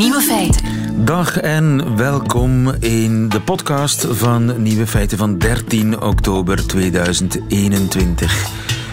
Nieuwe 0.00 0.20
feiten. 0.20 0.64
Dag 1.04 1.36
en 1.36 1.96
welkom 1.96 2.68
in 2.68 3.28
de 3.28 3.40
podcast 3.40 4.06
van 4.10 4.62
Nieuwe 4.62 4.86
Feiten 4.86 5.18
van 5.18 5.38
13 5.38 6.00
oktober 6.00 6.66
2021. 6.66 8.48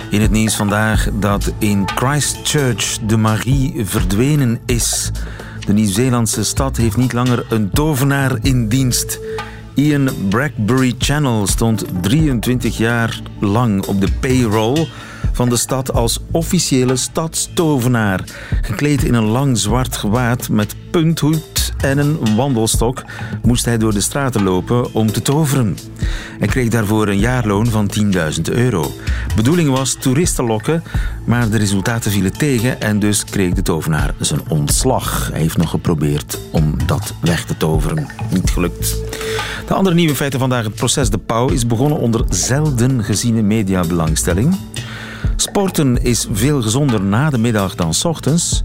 In 0.10 0.22
het 0.22 0.32
nieuws 0.32 0.56
vandaag 0.56 1.10
dat 1.14 1.54
in 1.58 1.88
Christchurch 1.96 3.00
de 3.00 3.18
magie 3.18 3.86
verdwenen 3.86 4.60
is. 4.66 5.12
De 5.66 5.74
Nieuw-Zeelandse 5.74 6.44
stad 6.44 6.78
heeft 6.78 6.98
niet 6.98 7.14
langer 7.14 7.46
een 7.50 7.70
tovenaar 7.70 8.38
in 8.42 8.68
dienst. 8.68 9.20
Ian 9.74 10.10
Bradbury 10.30 10.96
Channel 10.98 11.48
stond 11.48 11.86
23 12.02 12.78
jaar 12.78 13.22
lang 13.40 13.86
op 13.86 14.02
de 14.02 14.12
payroll 14.20 14.88
van 15.38 15.50
de 15.50 15.56
stad 15.56 15.94
als 15.94 16.20
officiële 16.32 16.96
stadstovenaar. 16.96 18.24
Gekleed 18.62 19.04
in 19.04 19.14
een 19.14 19.24
lang 19.24 19.58
zwart 19.58 19.98
gewaad 19.98 20.50
met 20.50 20.76
punthoed 20.92 21.74
en 21.78 21.98
een 21.98 22.36
wandelstok 22.36 23.04
moest 23.42 23.66
hij 23.66 23.78
door 23.78 23.94
de 23.94 24.02
straten 24.02 24.44
lopen 24.44 24.94
om 24.94 25.12
te 25.12 25.22
toveren. 25.22 25.78
Hij 26.40 26.48
kreeg 26.48 26.70
daarvoor 26.70 27.08
een 27.08 27.20
jaarloon 27.20 27.68
van 27.68 27.90
10.000 28.00 28.42
euro. 28.42 28.92
Bedoeling 29.36 29.70
was 29.70 29.94
toeristen 29.94 30.46
lokken, 30.46 30.84
maar 31.26 31.50
de 31.50 31.58
resultaten 31.58 32.12
vielen 32.12 32.38
tegen 32.38 32.82
en 32.82 33.00
dus 33.00 33.24
kreeg 33.24 33.54
de 33.54 33.62
tovenaar 33.62 34.14
zijn 34.20 34.42
ontslag. 34.48 35.30
Hij 35.32 35.42
heeft 35.42 35.58
nog 35.58 35.70
geprobeerd 35.70 36.40
om 36.52 36.76
dat 36.86 37.14
weg 37.22 37.46
te 37.46 37.58
toveren. 37.58 38.08
Niet 38.32 38.50
gelukt. 38.50 38.96
De 39.68 39.74
andere 39.74 39.96
nieuwe 39.96 40.16
feiten 40.16 40.40
vandaag. 40.40 40.64
Het 40.64 40.76
proces 40.76 41.10
De 41.10 41.18
Pauw 41.18 41.50
is 41.50 41.68
begonnen 41.68 41.98
onder 42.00 42.24
zelden 42.30 43.04
geziene 43.04 43.42
mediabelangstelling. 43.42 44.58
Sporten 45.36 46.04
is 46.04 46.28
veel 46.32 46.62
gezonder 46.62 47.02
na 47.02 47.30
de 47.30 47.38
middag 47.38 47.76
dan 47.76 47.94
s 47.94 48.06
ochtends. 48.06 48.64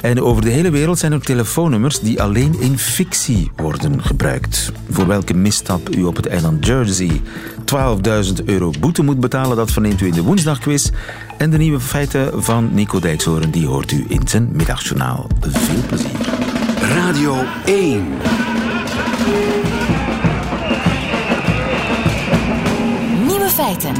En 0.00 0.22
over 0.22 0.42
de 0.42 0.50
hele 0.50 0.70
wereld 0.70 0.98
zijn 0.98 1.12
er 1.12 1.20
telefoonnummers 1.20 2.00
die 2.00 2.22
alleen 2.22 2.60
in 2.60 2.78
fictie 2.78 3.50
worden 3.56 4.02
gebruikt. 4.02 4.72
Voor 4.90 5.06
welke 5.06 5.34
misstap 5.34 5.96
u 5.96 6.02
op 6.02 6.16
het 6.16 6.26
eiland 6.26 6.66
Jersey 6.66 7.20
12.000 8.38 8.44
euro 8.44 8.72
boete 8.80 9.02
moet 9.02 9.20
betalen, 9.20 9.56
dat 9.56 9.70
verneemt 9.70 10.00
u 10.00 10.06
in 10.06 10.12
de 10.12 10.22
woensdagquiz. 10.22 10.90
En 11.38 11.50
de 11.50 11.58
nieuwe 11.58 11.80
feiten 11.80 12.42
van 12.42 12.74
Nico 12.74 13.00
Dijkshoorn, 13.00 13.50
die 13.50 13.66
hoort 13.66 13.92
u 13.92 14.04
in 14.08 14.28
zijn 14.28 14.48
middagjournaal. 14.52 15.26
Veel 15.40 15.82
plezier. 15.86 16.10
Radio 16.80 17.36
1. 17.64 18.06
Nieuwe 23.26 23.48
feiten. 23.48 23.94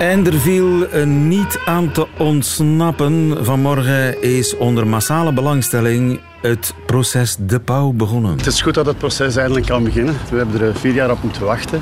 En 0.00 0.26
er 0.26 0.40
viel 0.40 0.92
een 0.92 1.28
niet 1.28 1.58
aan 1.64 1.92
te 1.92 2.06
ontsnappen. 2.18 3.44
Vanmorgen 3.44 4.22
is 4.22 4.56
onder 4.56 4.86
massale 4.86 5.32
belangstelling 5.32 6.20
het 6.40 6.74
proces 6.86 7.36
De 7.38 7.60
Pauw 7.60 7.92
begonnen. 7.92 8.36
Het 8.36 8.46
is 8.46 8.62
goed 8.62 8.74
dat 8.74 8.86
het 8.86 8.98
proces 8.98 9.36
eindelijk 9.36 9.66
kan 9.66 9.84
beginnen. 9.84 10.16
We 10.30 10.36
hebben 10.36 10.60
er 10.60 10.76
vier 10.76 10.92
jaar 10.94 11.10
op 11.10 11.22
moeten 11.22 11.44
wachten. 11.44 11.80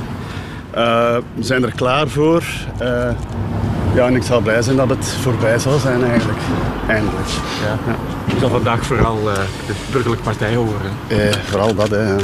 Uh, 0.76 1.16
we 1.34 1.42
zijn 1.42 1.62
er 1.62 1.72
klaar 1.72 2.08
voor. 2.08 2.42
Uh, 2.82 3.10
ja, 3.94 4.06
en 4.06 4.14
ik 4.14 4.22
zal 4.22 4.40
blij 4.40 4.62
zijn 4.62 4.76
dat 4.76 4.88
het 4.88 5.06
voorbij 5.06 5.58
zal 5.58 5.78
zijn 5.78 6.04
eigenlijk. 6.04 6.38
Eindelijk. 6.88 7.28
Ja. 7.64 7.92
Ja. 7.92 7.96
Ik 8.32 8.38
zal 8.40 8.48
vandaag 8.48 8.84
vooral 8.86 9.18
uh, 9.28 9.34
de 9.66 9.72
burgerlijke 9.92 10.24
partij 10.24 10.54
horen. 10.54 10.90
Eh, 11.08 11.18
vooral 11.44 11.74
dat, 11.74 11.90
hè. 11.90 12.14
Ja, 12.14 12.16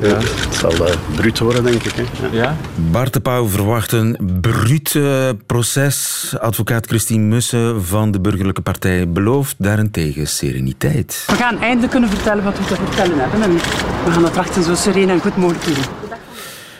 het 0.00 0.54
zal 0.54 0.72
uh, 0.72 0.94
bruut 1.14 1.38
worden, 1.38 1.64
denk 1.64 1.82
ik. 1.82 1.92
Hè. 1.94 2.02
Ja. 2.36 2.42
ja? 2.42 2.56
Bart 2.74 3.12
de 3.12 3.20
Pauw 3.20 3.46
verwacht 3.46 3.92
een 3.92 4.38
bruut 4.40 4.94
uh, 4.94 5.28
proces. 5.46 6.34
Advocaat 6.40 6.86
Christine 6.86 7.24
Mussen 7.24 7.84
van 7.84 8.10
de 8.10 8.20
Burgerlijke 8.20 8.60
Partij 8.60 9.08
belooft 9.08 9.54
daarentegen 9.58 10.26
sereniteit. 10.26 11.24
We 11.26 11.34
gaan 11.34 11.58
eindelijk 11.58 11.90
kunnen 11.90 12.10
vertellen 12.10 12.44
wat 12.44 12.58
we 12.58 12.64
te 12.64 12.74
vertellen 12.74 13.18
hebben. 13.18 13.42
En 13.42 13.52
we 14.04 14.10
gaan 14.10 14.22
dat 14.22 14.32
trachten 14.32 14.62
zo 14.62 14.74
sereen 14.74 15.10
en 15.10 15.20
goed 15.20 15.36
mogelijk 15.36 15.64
te 15.64 15.72
doen. 15.72 15.97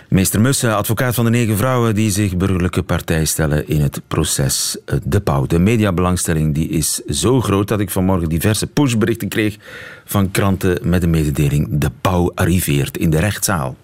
Meester 0.09 0.41
Mussen, 0.41 0.77
advocaat 0.77 1.15
van 1.15 1.25
de 1.25 1.31
negen 1.31 1.57
vrouwen 1.57 1.95
die 1.95 2.11
zich 2.11 2.37
burgerlijke 2.37 2.83
partij 2.83 3.25
stellen 3.25 3.69
in 3.69 3.81
het 3.81 4.01
proces 4.07 4.77
De 5.05 5.21
Pauw. 5.21 5.47
De 5.47 5.59
mediabelangstelling 5.59 6.55
die 6.55 6.69
is 6.69 6.95
zo 6.95 7.41
groot 7.41 7.69
dat 7.69 7.81
ik 7.81 7.91
vanmorgen 7.91 8.29
diverse 8.29 8.67
pushberichten 8.67 9.29
kreeg 9.29 9.57
van 10.05 10.31
kranten 10.31 10.79
met 10.83 11.01
de 11.01 11.07
mededeling 11.07 11.69
De 11.71 11.91
Pauw 12.01 12.33
arriveert 12.35 12.97
in 12.97 13.11
de 13.11 13.19
rechtszaal. 13.19 13.77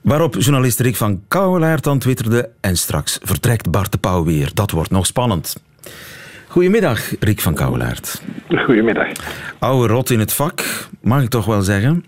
Waarop 0.00 0.34
journalist 0.34 0.80
Rick 0.80 0.96
van 0.96 1.22
Kouwelaert 1.28 1.84
dan 1.84 1.98
twitterde 1.98 2.50
en 2.60 2.76
straks 2.76 3.18
vertrekt 3.22 3.70
Bart 3.70 3.92
de 3.92 3.98
Pauw 3.98 4.24
weer. 4.24 4.50
Dat 4.54 4.70
wordt 4.70 4.90
nog 4.90 5.06
spannend. 5.06 5.62
Goedemiddag, 6.48 7.00
Rick 7.20 7.40
van 7.40 7.54
Kouwelaert. 7.54 8.22
Goedemiddag. 8.48 9.08
Oude 9.58 9.92
rot 9.92 10.10
in 10.10 10.18
het 10.18 10.32
vak, 10.32 10.88
mag 11.00 11.22
ik 11.22 11.28
toch 11.28 11.44
wel 11.44 11.62
zeggen? 11.62 12.04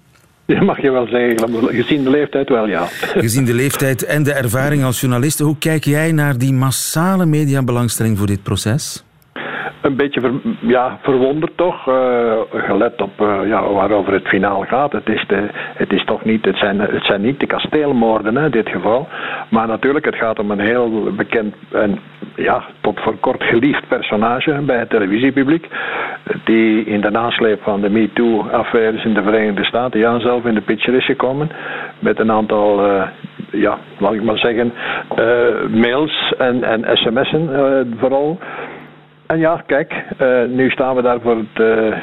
Ja, 0.54 0.62
mag 0.62 0.82
je 0.82 0.90
wel 0.90 1.06
zeggen. 1.06 1.74
Gezien 1.74 2.04
de 2.04 2.10
leeftijd 2.10 2.48
wel, 2.48 2.68
ja. 2.68 2.86
Gezien 3.26 3.44
de 3.44 3.54
leeftijd 3.54 4.04
en 4.04 4.22
de 4.22 4.32
ervaring 4.32 4.84
als 4.84 5.00
journalist, 5.00 5.38
hoe 5.38 5.58
kijk 5.58 5.84
jij 5.84 6.12
naar 6.12 6.38
die 6.38 6.52
massale 6.52 7.26
mediabelangstelling 7.26 8.18
voor 8.18 8.26
dit 8.26 8.42
proces? 8.42 9.04
Een 9.80 9.96
beetje 9.96 10.20
ja, 10.60 10.98
verwonderd 11.02 11.56
toch, 11.56 11.88
uh, 11.88 12.32
gelet 12.52 13.02
op 13.02 13.20
uh, 13.20 13.38
ja, 13.46 13.72
waarover 13.72 14.12
het 14.12 14.28
finaal 14.28 14.64
gaat. 14.68 14.92
Het 14.92 15.08
is, 15.08 15.24
het 15.74 15.92
is 15.92 16.04
toch 16.04 16.24
niet, 16.24 16.44
het 16.44 16.56
zijn, 16.56 16.80
het 16.80 17.04
zijn 17.04 17.20
niet 17.20 17.40
de 17.40 17.46
kasteelmoorden 17.46 18.36
hè, 18.36 18.44
in 18.44 18.50
dit 18.50 18.68
geval. 18.68 19.08
Maar 19.50 19.66
natuurlijk, 19.66 20.04
het 20.04 20.14
gaat 20.16 20.38
om 20.38 20.50
een 20.50 20.60
heel 20.60 21.12
bekend 21.16 21.54
en 21.72 21.98
ja, 22.34 22.64
tot 22.80 23.00
voor 23.00 23.16
kort 23.20 23.42
geliefd 23.42 23.88
personage 23.88 24.52
bij 24.52 24.78
het 24.78 24.90
televisiepubliek. 24.90 25.66
Die 26.44 26.84
in 26.84 27.00
de 27.00 27.10
nasleep 27.10 27.62
van 27.62 27.80
de 27.80 27.90
MeToo-affaires 27.90 29.04
in 29.04 29.14
de 29.14 29.22
Verenigde 29.22 29.64
Staten 29.64 30.00
ja, 30.00 30.18
zelf 30.18 30.44
in 30.44 30.54
de 30.54 30.60
picture 30.60 30.96
is 30.96 31.04
gekomen. 31.04 31.50
Met 31.98 32.18
een 32.18 32.30
aantal, 32.30 32.86
uh, 32.86 33.02
ja, 33.50 33.78
laat 33.98 34.12
ik 34.12 34.22
maar 34.22 34.38
zeggen, 34.38 34.72
mails 35.70 36.32
en, 36.38 36.62
en 36.64 36.96
sms'en 36.96 37.50
vooral. 37.98 38.38
En 39.28 39.38
ja, 39.38 39.62
kijk, 39.66 39.92
uh, 40.22 40.44
nu 40.48 40.70
staan 40.70 40.96
we 40.96 41.02
daar 41.02 41.20
voor, 41.20 41.36
het, 41.36 41.60
uh, 41.60 41.96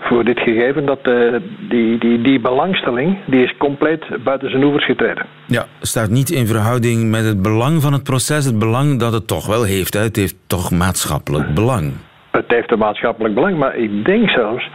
voor 0.00 0.24
dit 0.24 0.38
gegeven 0.40 0.86
dat 0.86 0.98
uh, 1.08 1.34
die, 1.68 1.98
die, 1.98 2.22
die 2.22 2.40
belangstelling 2.40 3.18
die 3.26 3.44
is 3.44 3.56
compleet 3.56 4.04
buiten 4.24 4.50
zijn 4.50 4.64
oevers 4.64 4.84
getreden. 4.84 5.26
Ja, 5.46 5.64
staat 5.80 6.08
niet 6.08 6.30
in 6.30 6.46
verhouding 6.46 7.10
met 7.10 7.24
het 7.24 7.42
belang 7.42 7.82
van 7.82 7.92
het 7.92 8.02
proces, 8.02 8.44
het 8.44 8.58
belang 8.58 8.98
dat 8.98 9.12
het 9.12 9.26
toch 9.26 9.46
wel 9.46 9.64
heeft. 9.64 9.94
Hè? 9.94 10.00
Het 10.00 10.16
heeft 10.16 10.36
toch 10.46 10.70
maatschappelijk 10.70 11.54
belang. 11.54 11.92
Het 12.30 12.44
heeft 12.48 12.70
een 12.72 12.78
maatschappelijk 12.78 13.34
belang, 13.34 13.56
maar 13.58 13.76
ik 13.76 14.04
denk 14.04 14.30
zelfs 14.30 14.70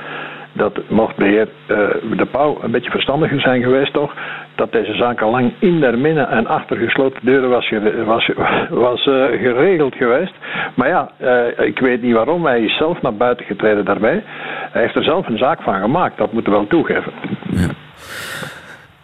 dat 0.55 0.89
mocht 0.89 1.17
de 1.17 1.25
heer 1.25 1.47
uh, 1.67 2.17
De 2.17 2.25
Pauw 2.31 2.57
een 2.61 2.71
beetje 2.71 2.91
verstandiger 2.91 3.39
zijn 3.39 3.61
geweest 3.63 3.93
toch, 3.93 4.13
dat 4.55 4.71
deze 4.71 4.95
zaak 4.95 5.21
al 5.21 5.31
lang 5.31 5.53
in 5.59 5.79
der 5.79 5.97
minne 5.97 6.21
en 6.21 6.47
achter 6.47 6.77
gesloten 6.77 7.19
deuren 7.25 7.49
was, 7.49 7.71
was, 8.05 8.31
was 8.69 9.05
uh, 9.05 9.25
geregeld 9.25 9.95
geweest. 9.95 10.33
Maar 10.75 10.87
ja, 10.87 11.11
uh, 11.21 11.67
ik 11.67 11.79
weet 11.79 12.01
niet 12.01 12.13
waarom, 12.13 12.45
hij 12.45 12.61
is 12.61 12.77
zelf 12.77 13.01
naar 13.01 13.15
buiten 13.15 13.45
getreden 13.45 13.85
daarbij. 13.85 14.23
Hij 14.71 14.81
heeft 14.81 14.95
er 14.95 15.03
zelf 15.03 15.27
een 15.27 15.37
zaak 15.37 15.61
van 15.61 15.81
gemaakt, 15.81 16.17
dat 16.17 16.33
moeten 16.33 16.51
we 16.51 16.57
wel 16.57 16.67
toegeven. 16.67 17.11
Ja. 17.49 17.69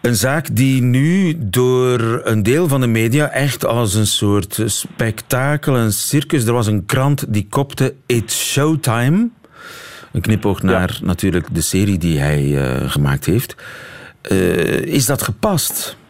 Een 0.00 0.14
zaak 0.14 0.56
die 0.56 0.82
nu 0.82 1.34
door 1.38 2.20
een 2.24 2.42
deel 2.42 2.68
van 2.68 2.80
de 2.80 2.86
media 2.86 3.28
echt 3.28 3.66
als 3.66 3.94
een 3.94 4.06
soort 4.06 4.62
spektakel, 4.66 5.76
een 5.76 5.92
circus. 5.92 6.46
Er 6.46 6.52
was 6.52 6.66
een 6.66 6.86
krant 6.86 7.32
die 7.32 7.46
kopte 7.48 7.94
It's 8.06 8.52
Showtime. 8.52 9.28
Een 10.12 10.20
knipoog 10.20 10.62
naar 10.62 10.98
ja. 11.00 11.06
natuurlijk 11.06 11.54
de 11.54 11.62
serie 11.62 11.98
die 11.98 12.18
hij 12.18 12.42
uh, 12.42 12.90
gemaakt 12.90 13.26
heeft. 13.26 13.56
Uh, 14.32 14.80
is 14.80 15.06
dat 15.06 15.22
gepast? 15.22 16.00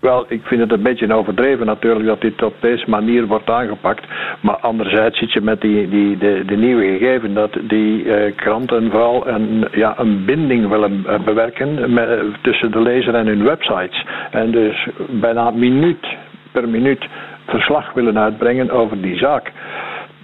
Wel, 0.00 0.24
ik 0.28 0.42
vind 0.44 0.60
het 0.60 0.72
een 0.72 0.82
beetje 0.82 1.14
overdreven 1.14 1.66
natuurlijk 1.66 2.06
dat 2.06 2.20
dit 2.20 2.42
op 2.42 2.54
deze 2.60 2.84
manier 2.90 3.26
wordt 3.26 3.50
aangepakt. 3.50 4.04
Maar 4.40 4.56
anderzijds 4.56 5.18
zit 5.18 5.32
je 5.32 5.40
met 5.40 5.60
die, 5.60 5.88
die, 5.88 6.18
de, 6.18 6.42
de 6.46 6.56
nieuwe 6.56 6.82
gegeven 6.82 7.34
dat 7.34 7.52
die 7.62 8.04
uh, 8.04 8.36
kranten 8.36 8.90
vooral 8.90 9.28
een, 9.28 9.68
ja, 9.72 9.98
een 9.98 10.24
binding 10.24 10.68
willen 10.68 11.02
bewerken 11.24 11.92
met, 11.92 12.08
tussen 12.42 12.70
de 12.70 12.80
lezer 12.80 13.14
en 13.14 13.26
hun 13.26 13.44
websites. 13.44 14.04
En 14.30 14.50
dus 14.50 14.88
bijna 15.10 15.50
minuut 15.50 16.06
per 16.52 16.68
minuut 16.68 17.06
verslag 17.46 17.92
willen 17.92 18.18
uitbrengen 18.18 18.70
over 18.70 19.02
die 19.02 19.16
zaak 19.16 19.52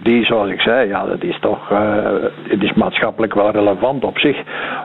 die, 0.03 0.25
zoals 0.25 0.51
ik 0.51 0.61
zei, 0.61 0.89
ja, 0.89 1.07
dat 1.07 1.23
is 1.23 1.39
toch 1.41 1.71
uh, 1.71 1.79
het 2.49 2.63
is 2.63 2.73
maatschappelijk 2.73 3.35
wel 3.35 3.51
relevant 3.51 4.05
op 4.05 4.19
zich. 4.19 4.37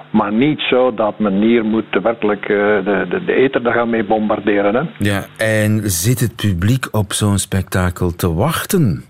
Maar 0.10 0.34
niet 0.34 0.60
zo 0.60 0.94
dat 0.94 1.20
men 1.20 1.34
hier 1.34 1.66
moet 1.66 2.00
werkelijk 2.04 2.50
uh, 2.50 2.58
de, 2.58 3.06
de, 3.10 3.26
de 3.26 3.34
eter 3.34 3.64
daar 3.64 3.74
gaan 3.74 3.90
mee 3.90 4.04
bombarderen. 4.04 4.76
Hè. 4.76 4.82
Ja, 4.98 5.26
en 5.38 5.82
zit 5.84 6.20
het 6.20 6.36
publiek 6.36 6.88
op 6.92 7.14
zo'n 7.14 7.38
spektakel 7.38 8.16
te 8.16 8.34
wachten? 8.34 9.04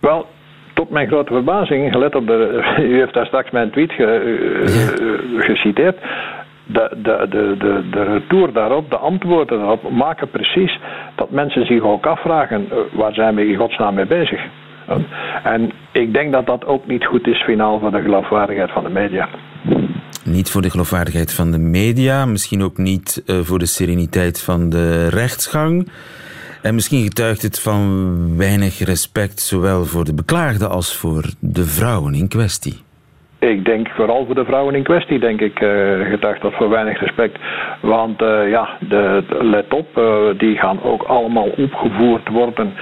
Wel, 0.00 0.26
tot 0.74 0.90
mijn 0.90 1.08
grote 1.08 1.32
verbazing, 1.32 1.92
gelet 1.92 2.14
op 2.14 2.26
de. 2.26 2.62
U 2.92 2.98
heeft 2.98 3.14
daar 3.14 3.26
straks 3.26 3.50
mijn 3.50 3.70
tweet 3.70 3.92
ge, 3.92 4.04
ja. 4.64 5.42
geciteerd. 5.42 5.96
De, 6.66 6.96
de, 7.02 7.26
de, 7.30 7.54
de, 7.58 7.88
de 7.90 8.02
retour 8.02 8.52
daarop, 8.52 8.90
de 8.90 8.96
antwoorden 8.96 9.58
daarop, 9.58 9.90
maken 9.90 10.30
precies 10.30 10.78
dat 11.14 11.30
mensen 11.30 11.66
zich 11.66 11.82
ook 11.82 12.06
afvragen: 12.06 12.68
waar 12.92 13.14
zijn 13.14 13.34
we 13.34 13.48
in 13.48 13.56
godsnaam 13.56 13.94
mee 13.94 14.06
bezig? 14.06 14.40
En 15.42 15.72
ik 15.92 16.14
denk 16.14 16.32
dat 16.32 16.46
dat 16.46 16.66
ook 16.66 16.86
niet 16.86 17.04
goed 17.04 17.26
is 17.26 17.42
finaal 17.42 17.78
voor 17.78 17.90
de 17.90 18.02
geloofwaardigheid 18.02 18.70
van 18.70 18.84
de 18.84 18.90
media. 18.90 19.28
Niet 20.24 20.50
voor 20.50 20.62
de 20.62 20.70
geloofwaardigheid 20.70 21.34
van 21.34 21.50
de 21.50 21.58
media, 21.58 22.24
misschien 22.24 22.62
ook 22.62 22.76
niet 22.76 23.22
uh, 23.26 23.36
voor 23.36 23.58
de 23.58 23.66
sereniteit 23.66 24.42
van 24.42 24.68
de 24.68 25.08
rechtsgang. 25.08 25.88
En 26.62 26.74
misschien 26.74 27.02
getuigt 27.02 27.42
het 27.42 27.60
van 27.60 28.36
weinig 28.36 28.78
respect, 28.78 29.40
zowel 29.40 29.84
voor 29.84 30.04
de 30.04 30.14
beklaagde 30.14 30.68
als 30.68 30.96
voor 30.96 31.24
de 31.40 31.64
vrouwen 31.64 32.14
in 32.14 32.28
kwestie. 32.28 32.86
Ik 33.38 33.64
denk 33.64 33.88
vooral 33.88 34.26
voor 34.26 34.34
de 34.34 34.44
vrouwen 34.44 34.74
in 34.74 34.82
kwestie, 34.82 35.18
denk 35.18 35.40
ik, 35.40 35.60
uh, 35.60 35.70
getuigt 36.10 36.42
dat 36.42 36.52
voor 36.52 36.68
weinig 36.68 37.00
respect. 37.00 37.38
Want 37.80 38.22
uh, 38.22 38.50
ja, 38.50 38.68
de, 38.80 39.24
let 39.40 39.74
op, 39.74 39.98
uh, 39.98 40.38
die 40.38 40.56
gaan 40.56 40.82
ook 40.82 41.02
allemaal 41.02 41.48
opgevoerd 41.56 42.28
worden 42.28 42.72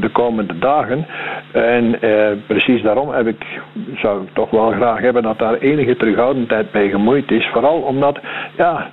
de 0.00 0.08
komende 0.12 0.58
dagen. 0.58 1.06
En 1.52 1.98
precies 2.46 2.82
daarom 2.82 3.10
heb 3.10 3.26
ik, 3.26 3.60
zou 3.96 4.22
ik 4.22 4.28
toch 4.32 4.50
wel 4.50 4.70
graag 4.70 5.00
hebben 5.00 5.22
dat 5.22 5.38
daar 5.38 5.54
enige 5.54 5.96
terughoudendheid 5.96 6.72
mee 6.72 6.90
gemoeid 6.90 7.30
is. 7.30 7.46
Vooral 7.52 7.80
omdat, 7.80 8.18
ja, 8.56 8.90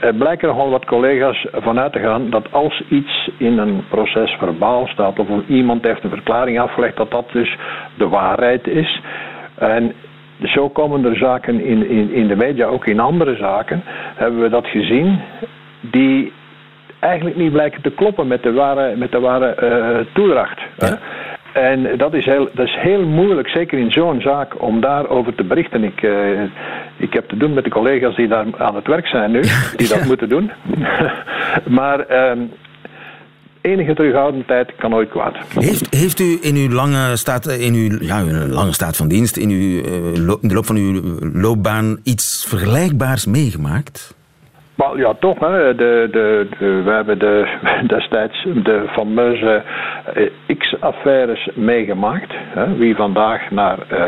er 0.00 0.14
blijken 0.14 0.48
nogal 0.48 0.70
wat 0.70 0.84
collega's 0.84 1.46
vanuit 1.52 1.92
te 1.92 1.98
gaan 1.98 2.30
dat 2.30 2.52
als 2.52 2.82
iets 2.88 3.30
in 3.38 3.58
een 3.58 3.84
proces 3.88 4.30
verbaal 4.38 4.86
staat 4.86 5.18
of 5.18 5.28
iemand 5.46 5.86
heeft 5.86 6.04
een 6.04 6.10
verklaring 6.10 6.60
afgelegd, 6.60 6.96
dat 6.96 7.10
dat 7.10 7.32
dus 7.32 7.56
de 7.96 8.08
waarheid 8.08 8.66
is. 8.66 9.00
En 9.54 9.92
zo 10.42 10.68
komen 10.68 11.04
er 11.04 11.16
zaken 11.16 11.60
in, 11.64 11.88
in, 11.88 12.10
in 12.12 12.26
de 12.26 12.36
media, 12.36 12.66
ook 12.66 12.86
in 12.86 13.00
andere 13.00 13.36
zaken, 13.36 13.82
hebben 14.14 14.40
we 14.40 14.48
dat 14.48 14.66
gezien, 14.66 15.20
die 15.80 16.32
eigenlijk 17.06 17.36
niet 17.36 17.52
blijken 17.52 17.82
te 17.82 17.90
kloppen 17.90 18.26
met 18.26 18.42
de 18.42 18.52
ware, 18.52 18.96
met 18.96 19.12
de 19.12 19.20
ware 19.20 19.56
uh, 19.62 20.14
toedracht. 20.14 20.60
En 21.52 21.96
dat 21.96 22.14
is, 22.14 22.24
heel, 22.24 22.48
dat 22.54 22.66
is 22.66 22.76
heel 22.78 23.06
moeilijk, 23.06 23.48
zeker 23.48 23.78
in 23.78 23.90
zo'n 23.90 24.20
zaak, 24.20 24.62
om 24.62 24.80
daarover 24.80 25.34
te 25.34 25.44
berichten. 25.44 25.84
Ik, 25.84 26.02
uh, 26.02 26.42
ik 26.96 27.12
heb 27.12 27.28
te 27.28 27.36
doen 27.36 27.54
met 27.54 27.64
de 27.64 27.70
collega's 27.70 28.16
die 28.16 28.28
daar 28.28 28.46
aan 28.58 28.74
het 28.74 28.86
werk 28.86 29.06
zijn 29.06 29.30
nu, 29.30 29.40
die 29.76 29.88
dat 29.88 30.04
moeten 30.04 30.28
doen. 30.28 30.50
maar 31.78 32.10
uh, 32.10 32.42
enige 33.60 33.94
terughoudendheid 33.94 34.72
kan 34.76 34.90
nooit 34.90 35.08
kwaad. 35.08 35.36
Heeft, 35.54 35.94
heeft 35.94 36.20
u 36.20 36.38
in 36.40 36.56
uw 36.56 36.68
lange 36.68 37.16
staat, 37.16 37.46
in 37.46 37.74
uw, 37.74 37.98
ja, 38.00 38.22
uw 38.22 38.46
lange 38.46 38.72
staat 38.72 38.96
van 38.96 39.08
dienst, 39.08 39.36
in, 39.36 39.50
uw, 39.50 39.58
uh, 39.58 40.14
in 40.40 40.48
de 40.48 40.54
loop 40.54 40.66
van 40.66 40.76
uw 40.76 41.02
loopbaan, 41.32 41.98
iets 42.02 42.46
vergelijkbaars 42.48 43.26
meegemaakt? 43.26 44.15
Well, 44.76 44.96
ja, 44.96 45.14
toch. 45.14 45.38
Hè. 45.38 45.74
De, 45.74 46.08
de, 46.10 46.48
de, 46.58 46.82
we 46.82 46.90
hebben 46.90 47.18
de, 47.18 47.48
destijds 47.94 48.46
de 48.62 48.84
fameuze 48.92 49.62
uh, 50.16 50.56
X-affaires 50.58 51.48
meegemaakt. 51.54 52.32
Hè. 52.32 52.76
Wie 52.76 52.96
vandaag 52.96 53.50
naar, 53.50 53.78
uh, 53.92 54.06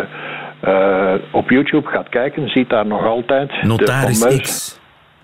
uh, 0.64 1.14
op 1.30 1.50
YouTube 1.50 1.88
gaat 1.88 2.08
kijken, 2.08 2.48
ziet 2.48 2.70
daar 2.70 2.86
nog 2.86 3.04
altijd 3.04 3.62
Notaris 3.62 4.20
de 4.20 4.24
fameuze... 4.24 4.42
X. 4.42 4.77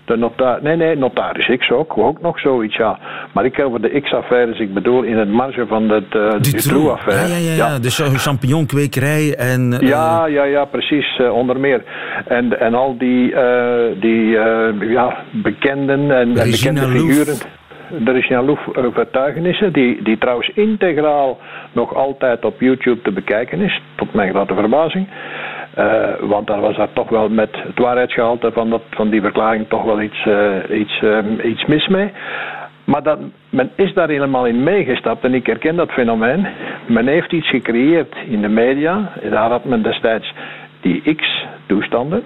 De 0.05 0.17
nota 0.17 0.59
nee, 0.61 0.75
nee, 0.75 0.95
notaris 0.95 1.57
X 1.57 1.71
ook. 1.71 1.97
Ook 1.97 2.21
nog 2.21 2.39
zoiets, 2.39 2.75
ja. 2.75 2.99
Maar 3.33 3.45
ik 3.45 3.59
over 3.59 3.81
de 3.81 4.01
X-affaires, 4.01 4.59
ik 4.59 4.73
bedoel 4.73 5.01
in 5.01 5.17
het 5.17 5.29
marge 5.29 5.67
van 5.67 5.89
het, 5.89 6.03
uh, 6.03 6.31
de 6.31 6.39
Dutroux-affaire. 6.39 7.27
Ja, 7.27 7.35
ja, 7.35 7.55
ja, 7.55 7.67
ja, 7.67 7.79
de 7.79 7.89
champignonkwekerij 7.89 9.35
en... 9.35 9.71
Uh... 9.71 9.89
Ja, 9.89 10.25
ja, 10.25 10.43
ja, 10.43 10.65
precies, 10.65 11.17
uh, 11.19 11.33
onder 11.33 11.59
meer. 11.59 11.83
En, 12.27 12.59
en 12.59 12.73
al 12.73 12.97
die, 12.97 13.35
die 13.99 14.29
ja, 14.79 15.17
bekenden 15.31 16.11
en, 16.11 16.37
en 16.37 16.51
bekende 16.51 16.81
figuren... 16.81 17.63
De 17.99 18.11
Regina 18.11 18.41
Loef 18.41 18.59
getuigenissen, 18.93 19.73
die, 19.73 20.03
die 20.03 20.17
trouwens 20.17 20.49
integraal 20.49 21.37
nog 21.71 21.95
altijd 21.95 22.45
op 22.45 22.59
YouTube 22.59 23.01
te 23.01 23.11
bekijken 23.11 23.61
is, 23.61 23.81
tot 23.95 24.13
mijn 24.13 24.29
grote 24.29 24.53
verbazing. 24.53 25.07
Uh, 25.79 26.03
want 26.19 26.47
daar 26.47 26.59
was 26.61 26.75
daar 26.75 26.93
toch 26.93 27.09
wel 27.09 27.29
met 27.29 27.49
het 27.51 27.79
waarheidsgehalte 27.79 28.51
van, 28.51 28.69
dat, 28.69 28.81
van 28.89 29.09
die 29.09 29.21
verklaring 29.21 29.67
toch 29.67 29.83
wel 29.83 30.01
iets, 30.01 30.25
uh, 30.25 30.79
iets, 30.79 31.01
um, 31.03 31.39
iets 31.43 31.65
mis 31.65 31.87
mee. 31.87 32.11
Maar 32.85 33.03
dat, 33.03 33.19
men 33.49 33.69
is 33.75 33.93
daar 33.93 34.09
helemaal 34.09 34.45
in 34.45 34.63
meegestapt 34.63 35.23
en 35.23 35.33
ik 35.33 35.45
herken 35.45 35.75
dat 35.75 35.91
fenomeen. 35.91 36.47
Men 36.87 37.07
heeft 37.07 37.31
iets 37.31 37.49
gecreëerd 37.49 38.15
in 38.27 38.41
de 38.41 38.47
media. 38.47 39.11
Daar 39.29 39.49
had 39.49 39.65
men 39.65 39.81
destijds 39.81 40.33
die 40.81 41.15
X-toestanden. 41.15 42.23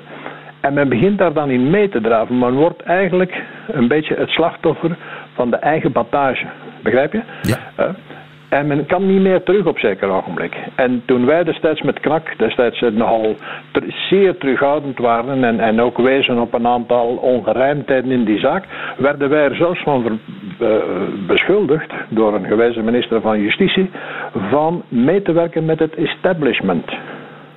En 0.61 0.73
men 0.73 0.89
begint 0.89 1.17
daar 1.17 1.33
dan 1.33 1.49
in 1.49 1.69
mee 1.69 1.89
te 1.89 2.01
draven. 2.01 2.39
Men 2.39 2.53
wordt 2.53 2.81
eigenlijk 2.81 3.43
een 3.67 3.87
beetje 3.87 4.15
het 4.15 4.29
slachtoffer 4.29 4.97
van 5.33 5.49
de 5.49 5.57
eigen 5.57 5.91
battage. 5.91 6.45
Begrijp 6.83 7.13
je? 7.13 7.21
Ja. 7.41 7.57
Uh, 7.79 7.89
en 8.49 8.67
men 8.67 8.85
kan 8.85 9.05
niet 9.05 9.21
meer 9.21 9.43
terug 9.43 9.65
op 9.65 9.79
zeker 9.79 10.09
ogenblik. 10.09 10.55
En 10.75 11.01
toen 11.05 11.25
wij 11.25 11.43
destijds 11.43 11.81
met 11.81 11.99
KNAK 11.99 12.37
destijds 12.37 12.81
nogal 12.91 13.35
zeer 14.09 14.37
terughoudend 14.37 14.97
waren 14.97 15.43
en, 15.43 15.59
en 15.59 15.81
ook 15.81 15.97
wezen 15.97 16.39
op 16.39 16.53
een 16.53 16.67
aantal 16.67 17.07
ongerijmdheden 17.07 18.11
in 18.11 18.23
die 18.23 18.39
zaak, 18.39 18.65
werden 18.97 19.29
wij 19.29 19.43
er 19.43 19.55
zelfs 19.55 19.83
van 19.83 20.01
ver, 20.01 20.17
uh, 20.69 21.27
beschuldigd 21.27 21.93
door 22.09 22.33
een 22.33 22.45
gewezen 22.45 22.83
minister 22.83 23.21
van 23.21 23.41
Justitie 23.41 23.89
van 24.49 24.83
mee 24.87 25.21
te 25.21 25.31
werken 25.31 25.65
met 25.65 25.79
het 25.79 25.95
establishment. 25.95 26.91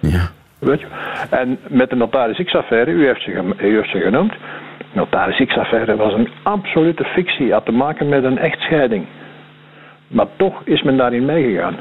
Ja. 0.01 0.29
Weet 0.59 0.81
je? 0.81 0.87
En 1.31 1.59
met 1.69 1.91
de 1.91 1.97
Notaris 1.97 2.45
X-affaire, 2.45 2.91
u, 2.91 3.07
heeft 3.07 3.23
ze, 3.23 3.43
u 3.59 3.75
heeft 3.75 3.91
ze 3.91 4.01
genoemd, 4.01 4.33
Notaris 4.93 5.47
X-affaire 5.47 5.97
was 5.97 6.13
een 6.13 6.29
absolute 6.43 7.05
fictie, 7.05 7.53
had 7.53 7.65
te 7.65 7.73
maken 7.73 8.09
met 8.09 8.25
een 8.25 8.39
echtscheiding. 8.39 9.07
Maar 10.13 10.27
toch 10.37 10.63
is 10.65 10.83
men 10.83 10.97
daarin 10.97 11.25
meegegaan. 11.25 11.77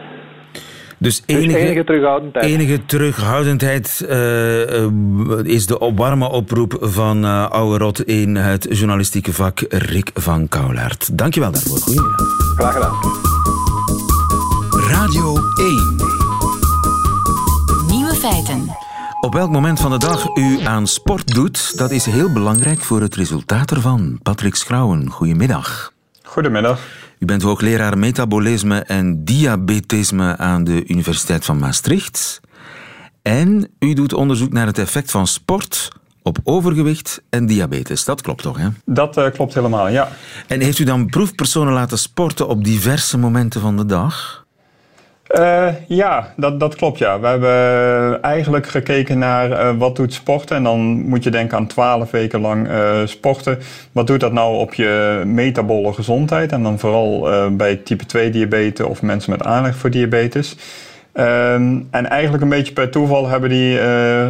Dus 0.97 1.23
enige, 1.25 1.47
dus 1.47 1.55
enige 1.55 1.83
terughoudendheid. 1.83 2.45
Enige 2.45 2.85
terughoudendheid 2.85 4.05
uh, 4.09 5.43
is 5.43 5.65
de 5.67 5.91
warme 5.95 6.29
oproep 6.29 6.77
van 6.79 7.25
uh, 7.25 7.49
oude 7.49 7.77
rot 7.77 8.01
in 8.03 8.35
het 8.35 8.67
journalistieke 8.69 9.33
vak 9.33 9.59
Rick 9.69 10.09
van 10.13 10.47
Koulaert. 10.47 11.17
Dankjewel 11.17 11.51
daarvoor. 11.51 11.77
Goedemiddag. 11.77 12.55
Graag 12.55 12.73
gedaan. 12.73 12.95
Radio 14.89 15.35
1. 15.55 15.95
Nieuwe 17.87 18.13
feiten. 18.13 18.75
Op 19.21 19.33
welk 19.33 19.49
moment 19.49 19.79
van 19.79 19.91
de 19.91 19.97
dag 19.97 20.35
u 20.35 20.59
aan 20.59 20.87
sport 20.87 21.33
doet, 21.33 21.77
dat 21.77 21.91
is 21.91 22.05
heel 22.05 22.31
belangrijk 22.31 22.79
voor 22.79 23.01
het 23.01 23.15
resultaat 23.15 23.71
ervan. 23.71 24.19
Patrick 24.23 24.55
Schrouwen, 24.55 25.09
goedemiddag. 25.09 25.93
Goedemiddag. 26.23 26.79
U 27.21 27.25
bent 27.25 27.41
hoogleraar 27.41 27.97
metabolisme 27.97 28.79
en 28.79 29.25
diabetisme 29.25 30.37
aan 30.37 30.63
de 30.63 30.87
Universiteit 30.87 31.45
van 31.45 31.59
Maastricht. 31.59 32.41
En 33.21 33.71
u 33.79 33.93
doet 33.93 34.13
onderzoek 34.13 34.51
naar 34.51 34.65
het 34.65 34.77
effect 34.77 35.11
van 35.11 35.27
sport 35.27 35.89
op 36.21 36.37
overgewicht 36.43 37.21
en 37.29 37.45
diabetes. 37.45 38.05
Dat 38.05 38.21
klopt 38.21 38.41
toch, 38.41 38.57
hè? 38.57 38.67
Dat 38.85 39.17
uh, 39.17 39.29
klopt 39.29 39.53
helemaal, 39.53 39.87
ja. 39.87 40.09
En 40.47 40.61
heeft 40.61 40.79
u 40.79 40.83
dan 40.83 41.05
proefpersonen 41.05 41.73
laten 41.73 41.97
sporten 41.97 42.47
op 42.47 42.63
diverse 42.63 43.17
momenten 43.17 43.61
van 43.61 43.77
de 43.77 43.85
dag? 43.85 44.40
Uh, 45.39 45.67
ja, 45.87 46.33
dat, 46.35 46.59
dat 46.59 46.75
klopt 46.75 46.97
ja. 46.97 47.19
We 47.19 47.27
hebben 47.27 48.21
eigenlijk 48.21 48.67
gekeken 48.67 49.17
naar 49.17 49.49
uh, 49.49 49.77
wat 49.77 49.95
doet 49.95 50.13
sporten. 50.13 50.55
En 50.55 50.63
dan 50.63 50.79
moet 50.81 51.23
je 51.23 51.29
denken 51.29 51.57
aan 51.57 51.67
twaalf 51.67 52.11
weken 52.11 52.41
lang 52.41 52.67
uh, 52.67 52.99
sporten. 53.05 53.59
Wat 53.91 54.07
doet 54.07 54.19
dat 54.19 54.33
nou 54.33 54.57
op 54.57 54.73
je 54.73 55.21
metabole 55.25 55.93
gezondheid? 55.93 56.51
En 56.51 56.63
dan 56.63 56.79
vooral 56.79 57.27
bij 57.51 57.75
type 57.75 58.05
2 58.05 58.29
diabetes 58.29 58.85
of 58.85 59.01
mensen 59.01 59.31
met 59.31 59.43
aanleg 59.43 59.75
voor 59.75 59.89
diabetes. 59.89 60.55
Um, 61.13 61.87
en 61.91 62.09
eigenlijk 62.09 62.43
een 62.43 62.49
beetje 62.49 62.73
per 62.73 62.89
toeval 62.89 63.27
hebben 63.27 63.49
die 63.49 63.79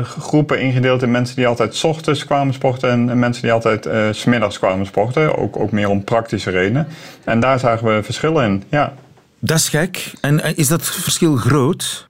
groepen 0.04 0.60
ingedeeld 0.60 1.02
in 1.02 1.12
mensen 1.12 1.36
die 1.36 1.48
altijd 1.48 1.76
s 1.76 1.84
ochtends 1.84 2.26
kwamen 2.26 2.54
sporten 2.54 2.90
en, 2.90 3.10
en 3.10 3.20
mensen 3.20 3.44
die 3.44 3.52
altijd 3.52 3.90
s 4.12 4.20
smiddags 4.20 4.60
kwamen 4.60 4.86
sporten. 4.86 5.38
Ook, 5.38 5.60
ook 5.60 5.72
meer 5.72 5.90
om 5.90 6.04
praktische 6.04 6.50
redenen. 6.50 6.88
En 7.24 7.40
daar 7.40 7.60
zagen 7.60 7.96
we 7.96 8.04
verschillen 8.04 8.46
in, 8.46 8.64
ja. 8.70 8.94
Dat 9.44 9.58
is 9.58 9.70
gek. 9.70 10.14
En 10.22 10.56
is 10.56 10.68
dat 10.68 10.86
verschil 10.86 11.36
groot? 11.36 12.10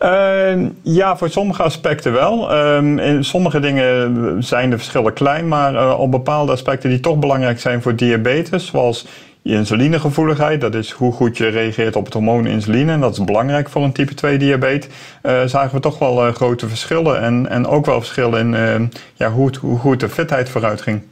Uh, 0.00 0.66
ja, 0.82 1.16
voor 1.16 1.30
sommige 1.30 1.62
aspecten 1.62 2.12
wel. 2.12 2.54
Uh, 2.54 3.06
in 3.06 3.24
sommige 3.24 3.60
dingen 3.60 4.42
zijn 4.42 4.70
de 4.70 4.76
verschillen 4.76 5.12
klein, 5.12 5.48
maar 5.48 5.74
uh, 5.74 5.98
op 5.98 6.10
bepaalde 6.10 6.52
aspecten 6.52 6.90
die 6.90 7.00
toch 7.00 7.18
belangrijk 7.18 7.60
zijn 7.60 7.82
voor 7.82 7.96
diabetes, 7.96 8.66
zoals 8.66 9.06
je 9.42 9.54
insulinegevoeligheid, 9.54 10.60
dat 10.60 10.74
is 10.74 10.90
hoe 10.90 11.12
goed 11.12 11.36
je 11.36 11.48
reageert 11.48 11.96
op 11.96 12.04
het 12.04 12.14
hormoon 12.14 12.46
insuline, 12.46 12.92
en 12.92 13.00
dat 13.00 13.12
is 13.12 13.24
belangrijk 13.24 13.68
voor 13.68 13.84
een 13.84 13.92
type 13.92 14.14
2 14.14 14.38
diabetes, 14.38 14.90
uh, 15.22 15.44
zagen 15.44 15.74
we 15.74 15.80
toch 15.80 15.98
wel 15.98 16.32
grote 16.32 16.68
verschillen 16.68 17.20
en, 17.20 17.48
en 17.48 17.66
ook 17.66 17.86
wel 17.86 17.98
verschillen 17.98 18.54
in 18.54 18.92
ja, 19.14 19.30
hoe, 19.30 19.50
hoe 19.60 19.78
goed 19.78 20.00
de 20.00 20.08
fitheid 20.08 20.48
vooruit 20.48 20.82
ging. 20.82 21.02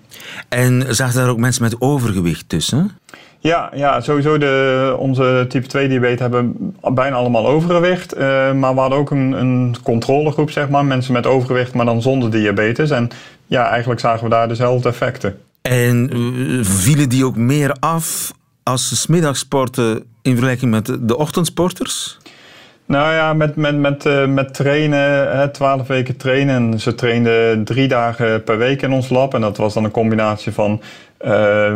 En 0.48 0.94
zagen 0.94 1.14
daar 1.14 1.28
ook 1.28 1.38
mensen 1.38 1.62
met 1.62 1.80
overgewicht 1.80 2.48
tussen? 2.48 2.98
Ja, 3.46 3.70
ja 3.74 4.00
sowieso 4.00 4.38
de, 4.38 4.94
onze 4.98 5.44
type 5.48 5.66
2 5.66 5.88
diabetes 5.88 6.20
hebben 6.20 6.74
bijna 6.92 7.16
allemaal 7.16 7.46
overgewicht. 7.46 8.16
Uh, 8.16 8.52
maar 8.52 8.74
we 8.74 8.80
hadden 8.80 8.98
ook 8.98 9.10
een, 9.10 9.32
een 9.32 9.76
controlegroep, 9.82 10.50
zeg 10.50 10.68
maar. 10.68 10.84
Mensen 10.84 11.12
met 11.12 11.26
overgewicht, 11.26 11.74
maar 11.74 11.84
dan 11.84 12.02
zonder 12.02 12.30
diabetes. 12.30 12.90
En 12.90 13.08
ja, 13.46 13.68
eigenlijk 13.68 14.00
zagen 14.00 14.24
we 14.24 14.30
daar 14.30 14.48
dezelfde 14.48 14.88
effecten. 14.88 15.38
En 15.62 16.16
uh, 16.16 16.64
vielen 16.64 17.08
die 17.08 17.24
ook 17.24 17.36
meer 17.36 17.76
af 17.80 18.32
als 18.62 18.88
ze 18.88 18.96
smiddags 18.96 19.38
sporten 19.38 20.04
in 20.22 20.32
vergelijking 20.32 20.70
met 20.70 20.96
de 21.00 21.16
ochtendsporters? 21.16 22.18
Nou 22.86 23.12
ja, 23.12 23.32
met, 23.32 23.56
met, 23.56 23.76
met, 23.78 24.04
uh, 24.04 24.26
met 24.26 24.54
trainen, 24.54 25.52
twaalf 25.52 25.86
weken 25.86 26.16
trainen. 26.16 26.72
En 26.72 26.80
ze 26.80 26.94
trainden 26.94 27.64
drie 27.64 27.88
dagen 27.88 28.42
per 28.42 28.58
week 28.58 28.82
in 28.82 28.92
ons 28.92 29.08
lab. 29.08 29.34
En 29.34 29.40
dat 29.40 29.56
was 29.56 29.74
dan 29.74 29.84
een 29.84 29.90
combinatie 29.90 30.52
van 30.52 30.80
uh, 31.24 31.72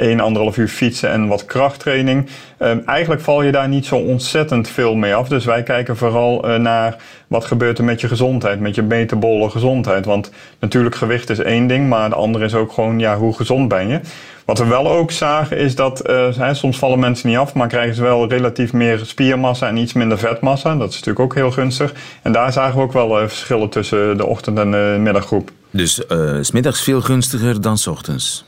1, 0.00 0.20
anderhalf 0.20 0.56
uur 0.56 0.68
fietsen 0.68 1.10
en 1.10 1.26
wat 1.26 1.44
krachttraining. 1.44 2.28
Uh, 2.58 2.88
eigenlijk 2.88 3.20
val 3.20 3.42
je 3.42 3.52
daar 3.52 3.68
niet 3.68 3.86
zo 3.86 3.96
ontzettend 3.96 4.68
veel 4.68 4.94
mee 4.94 5.14
af. 5.14 5.28
Dus 5.28 5.44
wij 5.44 5.62
kijken 5.62 5.96
vooral 5.96 6.48
uh, 6.48 6.56
naar 6.56 6.96
wat 7.26 7.44
gebeurt 7.44 7.78
er 7.78 7.84
met 7.84 8.00
je 8.00 8.08
gezondheid, 8.08 8.60
met 8.60 8.74
je 8.74 8.82
metabole 8.82 9.50
gezondheid. 9.50 10.04
Want 10.04 10.30
natuurlijk 10.60 10.94
gewicht 10.94 11.30
is 11.30 11.38
één 11.38 11.66
ding, 11.66 11.88
maar 11.88 12.08
de 12.08 12.14
andere 12.14 12.44
is 12.44 12.54
ook 12.54 12.72
gewoon 12.72 12.98
ja, 12.98 13.16
hoe 13.16 13.36
gezond 13.36 13.68
ben 13.68 13.88
je. 13.88 14.00
Wat 14.44 14.58
we 14.58 14.66
wel 14.66 14.90
ook 14.90 15.10
zagen 15.10 15.56
is 15.56 15.74
dat 15.74 16.10
uh, 16.10 16.52
soms 16.52 16.78
vallen 16.78 16.98
mensen 16.98 17.28
niet 17.28 17.38
af, 17.38 17.54
maar 17.54 17.68
krijgen 17.68 17.94
ze 17.94 18.02
wel 18.02 18.28
relatief 18.28 18.72
meer 18.72 19.00
spiermassa 19.04 19.68
en 19.68 19.76
iets 19.76 19.92
minder 19.92 20.18
vetmassa. 20.18 20.76
Dat 20.76 20.88
is 20.88 20.94
natuurlijk 20.94 21.20
ook 21.20 21.34
heel 21.34 21.50
gunstig. 21.50 21.92
En 22.22 22.32
daar 22.32 22.52
zagen 22.52 22.76
we 22.76 22.82
ook 22.82 22.92
wel 22.92 23.22
uh, 23.22 23.28
verschillen 23.28 23.68
tussen 23.68 24.16
de 24.16 24.26
ochtend- 24.26 24.58
en 24.58 24.70
de 24.70 24.96
middaggroep. 25.00 25.50
Dus 25.70 26.02
uh, 26.08 26.38
smiddags 26.40 26.82
veel 26.82 27.00
gunstiger 27.00 27.60
dan 27.60 27.78
s 27.78 27.86
ochtends? 27.86 28.44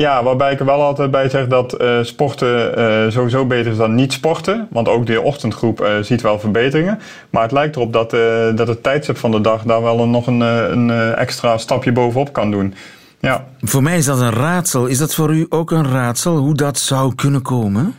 Ja, 0.00 0.22
waarbij 0.22 0.52
ik 0.52 0.60
er 0.60 0.66
wel 0.66 0.82
altijd 0.82 1.10
bij 1.10 1.28
zeg 1.28 1.46
dat 1.46 1.80
uh, 1.80 1.98
sporten 2.02 2.78
uh, 2.78 3.10
sowieso 3.10 3.46
beter 3.46 3.70
is 3.70 3.76
dan 3.76 3.94
niet 3.94 4.12
sporten. 4.12 4.66
Want 4.70 4.88
ook 4.88 5.06
de 5.06 5.20
ochtendgroep 5.20 5.80
uh, 5.80 5.88
ziet 6.00 6.20
wel 6.20 6.38
verbeteringen. 6.38 6.98
Maar 7.30 7.42
het 7.42 7.52
lijkt 7.52 7.76
erop 7.76 7.92
dat, 7.92 8.10
dat 8.56 8.68
het 8.68 8.82
tijdstip 8.82 9.16
van 9.16 9.30
de 9.30 9.40
dag 9.40 9.62
daar 9.62 9.82
wel 9.82 10.00
een, 10.00 10.10
nog 10.10 10.26
een, 10.26 10.40
een 10.40 11.14
extra 11.14 11.58
stapje 11.58 11.92
bovenop 11.92 12.32
kan 12.32 12.50
doen. 12.50 12.74
Ja. 13.20 13.44
Voor 13.60 13.82
mij 13.82 13.96
is 13.96 14.04
dat 14.04 14.20
een 14.20 14.32
raadsel. 14.32 14.86
Is 14.86 14.98
dat 14.98 15.14
voor 15.14 15.34
u 15.34 15.46
ook 15.48 15.70
een 15.70 15.90
raadsel 15.90 16.36
hoe 16.36 16.54
dat 16.54 16.78
zou 16.78 17.14
kunnen 17.14 17.42
komen? 17.42 17.94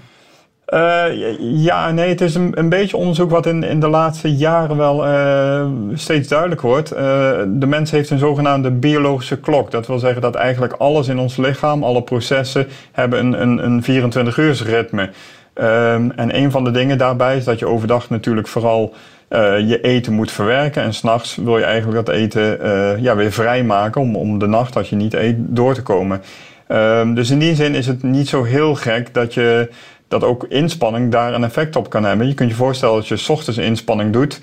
Uh, 0.73 1.05
ja, 1.39 1.91
nee, 1.91 2.09
het 2.09 2.21
is 2.21 2.35
een, 2.35 2.51
een, 2.55 2.69
beetje 2.69 2.97
onderzoek 2.97 3.29
wat 3.29 3.45
in, 3.45 3.63
in 3.63 3.79
de 3.79 3.87
laatste 3.87 4.35
jaren 4.35 4.77
wel 4.77 5.07
uh, 5.07 5.65
steeds 5.93 6.27
duidelijk 6.27 6.61
wordt. 6.61 6.93
Uh, 6.93 6.99
de 7.47 7.65
mens 7.65 7.91
heeft 7.91 8.09
een 8.09 8.19
zogenaamde 8.19 8.71
biologische 8.71 9.39
klok. 9.39 9.71
Dat 9.71 9.87
wil 9.87 9.99
zeggen 9.99 10.21
dat 10.21 10.35
eigenlijk 10.35 10.73
alles 10.73 11.07
in 11.07 11.19
ons 11.19 11.37
lichaam, 11.37 11.83
alle 11.83 12.01
processen, 12.01 12.67
hebben 12.91 13.19
een, 13.19 13.41
een, 13.41 13.65
een 13.65 13.83
24 13.83 14.37
uur 14.37 14.61
ritme. 14.65 15.09
Ehm, 15.53 16.09
en 16.15 16.35
een 16.35 16.51
van 16.51 16.63
de 16.63 16.71
dingen 16.71 16.97
daarbij 16.97 17.37
is 17.37 17.43
dat 17.43 17.59
je 17.59 17.67
overdag 17.67 18.09
natuurlijk 18.09 18.47
vooral 18.47 18.93
je 19.67 19.79
eten 19.81 20.13
moet 20.13 20.31
verwerken. 20.31 20.83
En 20.83 20.93
s'nachts 20.93 21.35
wil 21.35 21.57
je 21.57 21.63
eigenlijk 21.63 22.05
dat 22.05 22.15
eten 22.15 22.59
ja, 23.01 23.15
weer 23.15 23.31
vrijmaken 23.31 24.01
om, 24.01 24.15
om 24.15 24.39
de 24.39 24.47
nacht, 24.47 24.75
als 24.75 24.89
je 24.89 24.95
niet 24.95 25.13
eet, 25.13 25.35
door 25.37 25.73
te 25.73 25.83
komen. 25.83 26.21
Um, 26.71 27.13
dus 27.13 27.29
in 27.29 27.39
die 27.39 27.55
zin 27.55 27.75
is 27.75 27.87
het 27.87 28.03
niet 28.03 28.29
zo 28.29 28.43
heel 28.43 28.75
gek 28.75 29.13
dat 29.13 29.33
je 29.33 29.69
dat 30.09 30.23
ook 30.23 30.45
inspanning 30.49 31.11
daar 31.11 31.33
een 31.33 31.43
effect 31.43 31.75
op 31.75 31.89
kan 31.89 32.03
hebben. 32.03 32.27
Je 32.27 32.33
kunt 32.33 32.49
je 32.49 32.55
voorstellen 32.55 32.95
dat 32.95 33.07
je 33.07 33.17
s 33.17 33.29
ochtends 33.29 33.59
inspanning 33.59 34.13
doet. 34.13 34.39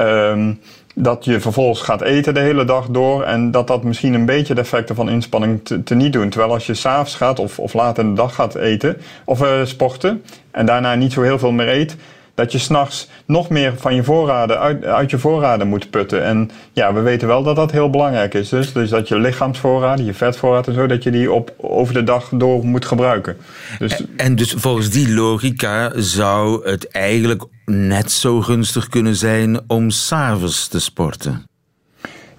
Um, 0.00 0.60
dat 0.94 1.24
je 1.24 1.40
vervolgens 1.40 1.80
gaat 1.80 2.00
eten 2.00 2.34
de 2.34 2.40
hele 2.40 2.64
dag 2.64 2.86
door 2.86 3.22
en 3.22 3.50
dat 3.50 3.66
dat 3.66 3.82
misschien 3.84 4.14
een 4.14 4.26
beetje 4.26 4.54
de 4.54 4.60
effecten 4.60 4.94
van 4.94 5.08
inspanning 5.08 5.60
te, 5.84 5.94
niet 5.94 6.12
doen. 6.12 6.28
Terwijl 6.28 6.52
als 6.52 6.66
je 6.66 6.74
s'avonds 6.74 7.14
gaat 7.14 7.38
of, 7.38 7.58
of 7.58 7.72
laat 7.72 7.98
in 7.98 8.08
de 8.08 8.14
dag 8.14 8.34
gaat 8.34 8.54
eten 8.54 8.96
of 9.24 9.42
uh, 9.42 9.64
sporten 9.64 10.22
en 10.50 10.66
daarna 10.66 10.94
niet 10.94 11.12
zo 11.12 11.22
heel 11.22 11.38
veel 11.38 11.52
meer 11.52 11.68
eet, 11.68 11.96
dat 12.34 12.52
je 12.52 12.58
s'nachts 12.58 13.08
nog 13.26 13.48
meer 13.48 13.74
van 13.76 13.94
je 13.94 14.04
voorraden 14.04 14.58
uit, 14.58 14.84
uit, 14.84 15.10
je 15.10 15.18
voorraden 15.18 15.68
moet 15.68 15.90
putten. 15.90 16.24
En 16.24 16.50
ja, 16.72 16.94
we 16.94 17.00
weten 17.00 17.28
wel 17.28 17.42
dat 17.42 17.56
dat 17.56 17.70
heel 17.70 17.90
belangrijk 17.90 18.34
is. 18.34 18.48
Dus, 18.48 18.72
dus 18.72 18.90
dat 18.90 19.08
je 19.08 19.18
lichaamsvoorraden, 19.18 20.04
je 20.04 20.14
vetvoorraad 20.14 20.68
en 20.68 20.74
zo, 20.74 20.86
dat 20.86 21.02
je 21.02 21.10
die 21.10 21.32
op, 21.32 21.54
over 21.56 21.94
de 21.94 22.04
dag 22.04 22.28
door 22.32 22.64
moet 22.64 22.84
gebruiken. 22.84 23.36
Dus, 23.78 23.96
en, 23.96 24.08
en 24.16 24.36
dus 24.36 24.54
volgens 24.56 24.90
die 24.90 25.14
logica 25.14 25.92
zou 25.94 26.68
het 26.68 26.88
eigenlijk 26.88 27.44
net 27.64 28.10
zo 28.10 28.40
gunstig 28.40 28.88
kunnen 28.88 29.16
zijn 29.16 29.60
om 29.66 29.90
s'avonds 29.90 30.68
te 30.68 30.80
sporten. 30.80 31.44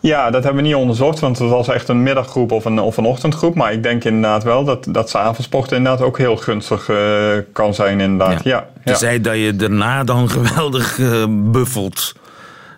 Ja, 0.04 0.30
dat 0.30 0.44
hebben 0.44 0.62
we 0.62 0.68
niet 0.68 0.78
onderzocht, 0.78 1.20
want 1.20 1.40
het 1.40 1.50
was 1.50 1.68
echt 1.68 1.88
een 1.88 2.04
middaggroep 2.04 2.52
of 2.52 2.66
een, 2.66 2.80
of 2.80 2.98
een 2.98 3.06
ochtendgroep. 3.06 3.56
Maar 3.56 3.74
ik 3.74 3.84
denk 3.84 4.04
inderdaad 4.04 4.44
wel 4.44 4.64
dat, 4.64 4.86
dat 4.90 5.10
s'avondsporten 5.10 5.78
inderdaad 5.78 6.02
ook 6.02 6.18
heel 6.18 6.38
gunstig 6.38 6.90
uh, 6.90 6.98
kan 7.54 7.74
zijn 7.74 8.00
inderdaad. 8.00 8.44
Ja. 8.44 8.68
Ja, 8.84 8.98
ja. 9.00 9.18
dat 9.18 9.36
je 9.36 9.56
daarna 9.56 10.04
dan 10.04 10.30
geweldig 10.38 10.98
uh, 10.98 11.26
buffelt. 11.30 12.14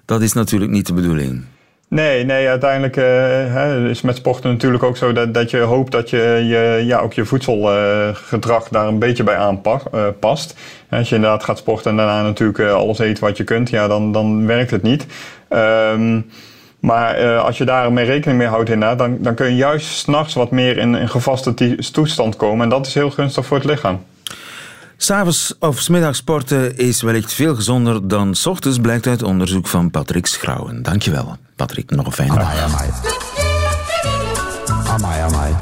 Dat 0.05 0.22
is 0.22 0.34
natuurlijk 0.34 0.72
niet 0.72 0.88
de 0.88 0.94
bedoeling. 0.94 1.44
Nee, 1.88 2.25
nee, 2.25 2.48
uiteindelijk 2.48 2.98
uh, 2.98 3.03
hè, 3.53 3.89
is 3.89 4.01
met 4.01 4.15
sporten 4.15 4.51
natuurlijk 4.51 4.84
ook 4.84 4.98
zo 4.98 5.13
dat, 5.13 5.34
dat 5.34 5.50
je 5.50 5.60
hoopt 5.60 5.91
dat 5.91 6.10
je, 6.10 6.17
je 6.48 6.86
ja, 6.86 7.00
ook 7.00 7.13
je 7.13 7.25
voedselgedrag 7.25 8.67
daar 8.67 8.88
een 8.88 9.00
beetje 9.00 9.24
bij 9.24 9.38
aanpast. 9.38 10.55
Als 10.89 11.10
je 11.10 11.15
inderdaad 11.15 11.44
gaat 11.44 11.58
sporten 11.58 11.91
en 11.91 11.98
daarna 11.98 12.22
natuurlijk 12.22 12.60
alles 12.60 13.00
eet 13.00 13.20
wat 13.20 13.38
je 13.38 13.44
kunt, 13.44 13.70
ja, 13.70 13.88
dan, 13.88 14.12
dan 14.12 14.46
werkt 14.46 14.72
het 14.72 14.82
niet. 14.82 15.05
Um, 15.50 16.25
maar 16.86 17.24
uh, 17.24 17.44
als 17.44 17.58
je 17.58 17.65
daarmee 17.65 18.06
rekening 18.06 18.39
mee 18.39 18.48
houdt 18.48 18.70
inderdaad, 18.70 18.98
dan, 18.98 19.18
dan 19.20 19.36
kun 19.36 19.46
je 19.46 19.56
juist 19.56 19.88
s'nachts 19.88 20.34
wat 20.34 20.51
meer 20.51 20.77
in 20.77 20.94
een 20.94 21.10
gevaste 21.10 21.54
toestand 21.92 22.36
komen. 22.36 22.63
En 22.63 22.70
dat 22.70 22.88
is 22.88 22.94
heel 22.94 23.12
gunstig 23.12 23.46
voor 23.46 23.58
het 23.58 23.65
lichaam. 23.65 24.04
S'avonds 24.98 25.56
of 25.60 25.80
smiddags 25.80 26.18
sporten 26.18 26.77
is 26.77 27.01
wellicht 27.01 27.34
veel 27.34 27.56
gezonder 27.56 28.08
dan 28.08 28.36
s 28.36 28.46
ochtends, 28.46 28.77
blijkt 28.80 29.08
uit 29.08 29.24
onderzoek 29.24 29.68
van 29.68 29.92
Patrick 29.92 30.25
Schrouwen. 30.25 30.84
Dankjewel, 30.84 31.38
Patrick. 31.56 31.89
Nog 31.92 32.06
een 32.06 32.12
fijne 32.12 32.36
dag. 32.36 32.63
Amai, 32.63 32.63
amai. 32.63 32.89
Amai, 34.88 35.22
amai. 35.22 35.54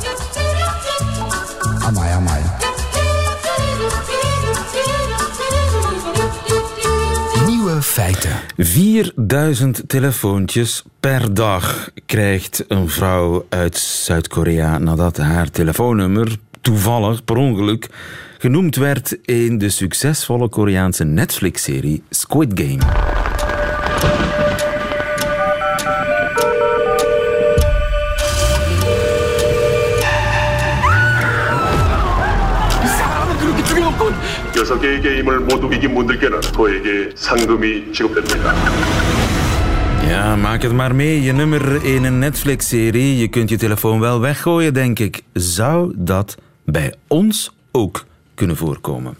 Amai, 2.11 2.62
feiten. 7.81 8.31
4000 8.57 9.83
telefoontjes 9.87 10.83
per 10.99 11.33
dag 11.33 11.89
krijgt 12.05 12.65
een 12.67 12.89
vrouw 12.89 13.45
uit 13.49 13.77
Zuid-Korea 13.77 14.77
nadat 14.77 15.17
haar 15.17 15.49
telefoonnummer 15.49 16.37
toevallig 16.61 17.23
per 17.23 17.35
ongeluk 17.35 17.89
genoemd 18.37 18.75
werd 18.75 19.17
in 19.25 19.57
de 19.57 19.69
succesvolle 19.69 20.49
Koreaanse 20.49 21.03
Netflix-serie 21.03 22.03
Squid 22.09 22.51
Game. 22.55 22.81
여섯 34.62 34.78
개의 34.80 35.00
게임을 35.00 35.40
모두 35.40 35.70
이긴 35.72 35.94
분들께는 35.94 36.40
저에게 36.40 37.10
상금이 37.14 37.92
지급됩니다. 37.92 38.54
Ja, 40.08 40.36
maak 40.36 40.62
het 40.62 40.72
maar 40.72 40.94
mee. 40.94 41.22
Je 41.22 41.32
nummer 41.32 41.84
in 41.84 42.04
een 42.04 42.18
Netflix-serie. 42.18 43.18
Je 43.18 43.28
kunt 43.28 43.48
je 43.48 43.56
telefoon 43.56 44.00
wel 44.00 44.20
weggooien, 44.20 44.74
denk 44.74 44.98
ik. 44.98 45.22
Zou 45.32 45.92
dat 45.96 46.36
bij 46.64 46.94
ons 47.06 47.52
ook 47.72 48.04
kunnen 48.34 48.56
voorkomen? 48.56 49.16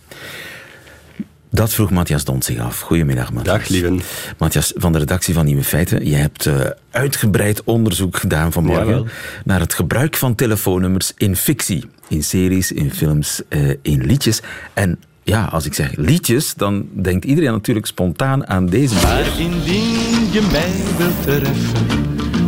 Dat 1.51 1.75
vroeg 1.75 1.91
Matthias 1.91 2.25
Dont 2.25 2.45
zich 2.45 2.59
af. 2.59 2.81
Goedemiddag, 2.81 3.33
Matthias. 3.33 3.59
Dag, 3.59 3.69
lieven. 3.69 4.01
Matthias 4.39 4.73
van 4.77 4.93
de 4.93 4.99
redactie 4.99 5.35
van 5.35 5.45
Nieuwe 5.45 5.65
Feiten. 5.65 6.07
Je 6.07 6.15
hebt 6.15 6.47
uh, 6.47 6.55
uitgebreid 6.91 7.63
onderzoek 7.65 8.17
gedaan 8.17 8.53
vanmorgen 8.53 8.87
Jawel. 8.87 9.07
naar 9.45 9.61
het 9.61 9.75
gebruik 9.75 10.17
van 10.17 10.35
telefoonnummers 10.35 11.13
in 11.17 11.37
fictie. 11.37 11.85
In 12.09 12.23
series, 12.25 12.73
in 12.73 12.93
films, 12.93 13.43
uh, 13.49 13.75
in 13.83 14.05
liedjes. 14.05 14.41
En 14.73 14.99
ja, 15.24 15.46
als 15.46 15.66
ik 15.66 15.74
zeg 15.74 15.96
liedjes, 15.96 16.54
dan 16.54 16.88
denkt 16.92 17.26
iedereen 17.26 17.52
natuurlijk 17.52 17.86
spontaan 17.86 18.48
aan 18.48 18.66
deze 18.66 18.94
Maar 18.94 19.40
indien 19.40 20.32
je 20.32 20.48
mij 20.52 20.72
wilt 20.98 21.24
treffen, 21.24 21.88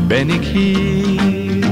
ben 0.07 0.29
ik 0.29 0.43
hier. 0.43 1.63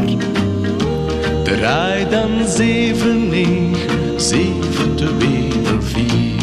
Draai 1.44 2.10
dan 2.10 2.48
7, 2.48 3.30
9, 3.30 4.22
7, 4.22 4.96
2, 4.96 5.50
4. 5.80 6.34